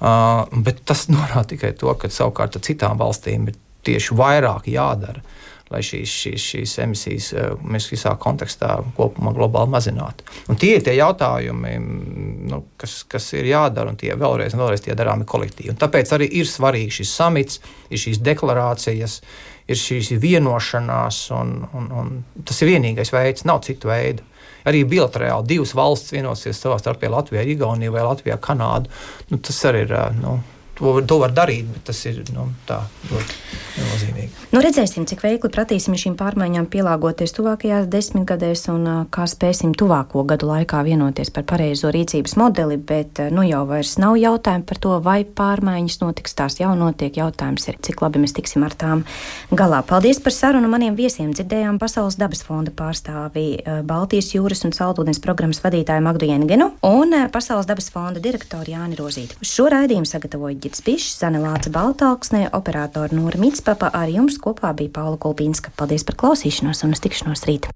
[0.00, 5.24] Uh, bet tas norāda tikai to, ka savukārt citām valstīm ir tieši vairāk jādara
[5.70, 10.26] lai šīs, šīs, šīs emisijas eh, mēs visā kontekstā kopumā globāli mazinātu.
[10.50, 11.76] Un tie ir tie jautājumi,
[12.50, 15.74] nu, kas, kas ir jādara, un tie vēlreiz, vēlreiz tie darāmi kolektīvi.
[15.74, 19.20] Un tāpēc arī ir svarīgi šis samits, ir šīs deklarācijas,
[19.70, 22.12] ir šīs vienošanās, un, un, un
[22.46, 24.26] tas ir vienīgais veids, nav citu veidu.
[24.68, 28.90] Arī bilaterāli divas valsts vienosies savā starpā Latvijā, Igaunijā vai Latvijā, Kanādu.
[29.30, 29.94] Nu, tas arī ir.
[29.96, 30.40] Eh, nu,
[30.80, 33.38] to, to var darīt, bet tas ir nu, tā ļoti
[33.80, 34.28] nozīmīgi.
[34.50, 40.48] Nu, redzēsim, cik veikli pratīsim šīm pārmaiņām pielāgoties tuvākajās desmitgadēs un kā spēsim tuvāko gadu
[40.48, 45.20] laikā vienoties par pareizo rīcības modeli, bet nu jau vairs nav jautājumu par to, vai
[45.24, 46.34] pārmaiņas notiks.
[46.40, 47.14] Tās jau notiek.
[47.20, 49.04] Jautājums ir, cik labi mēs tiksim ar tām
[49.54, 49.82] galā.
[49.86, 51.30] Paldies par sarunu maniem viesiem.
[51.36, 57.68] Dzirdējām Pasaules dabas fonda pārstāvi Baltijas jūras un saldūdens programmas vadītāju Magdu Jengenu un Pasaules
[57.68, 59.38] dabas fonda direktoru Jāni Rozīti.
[59.44, 64.92] Šo raidījumu sagatavoja Ģits Pišs, Zane Lāca Baltāksnē, operātora Nora Mitspapa, ar jums kopā bija
[65.00, 65.74] Paula Kulpīnska.
[65.74, 67.66] Paldies par klausīšanos un uz tikšanos rīt!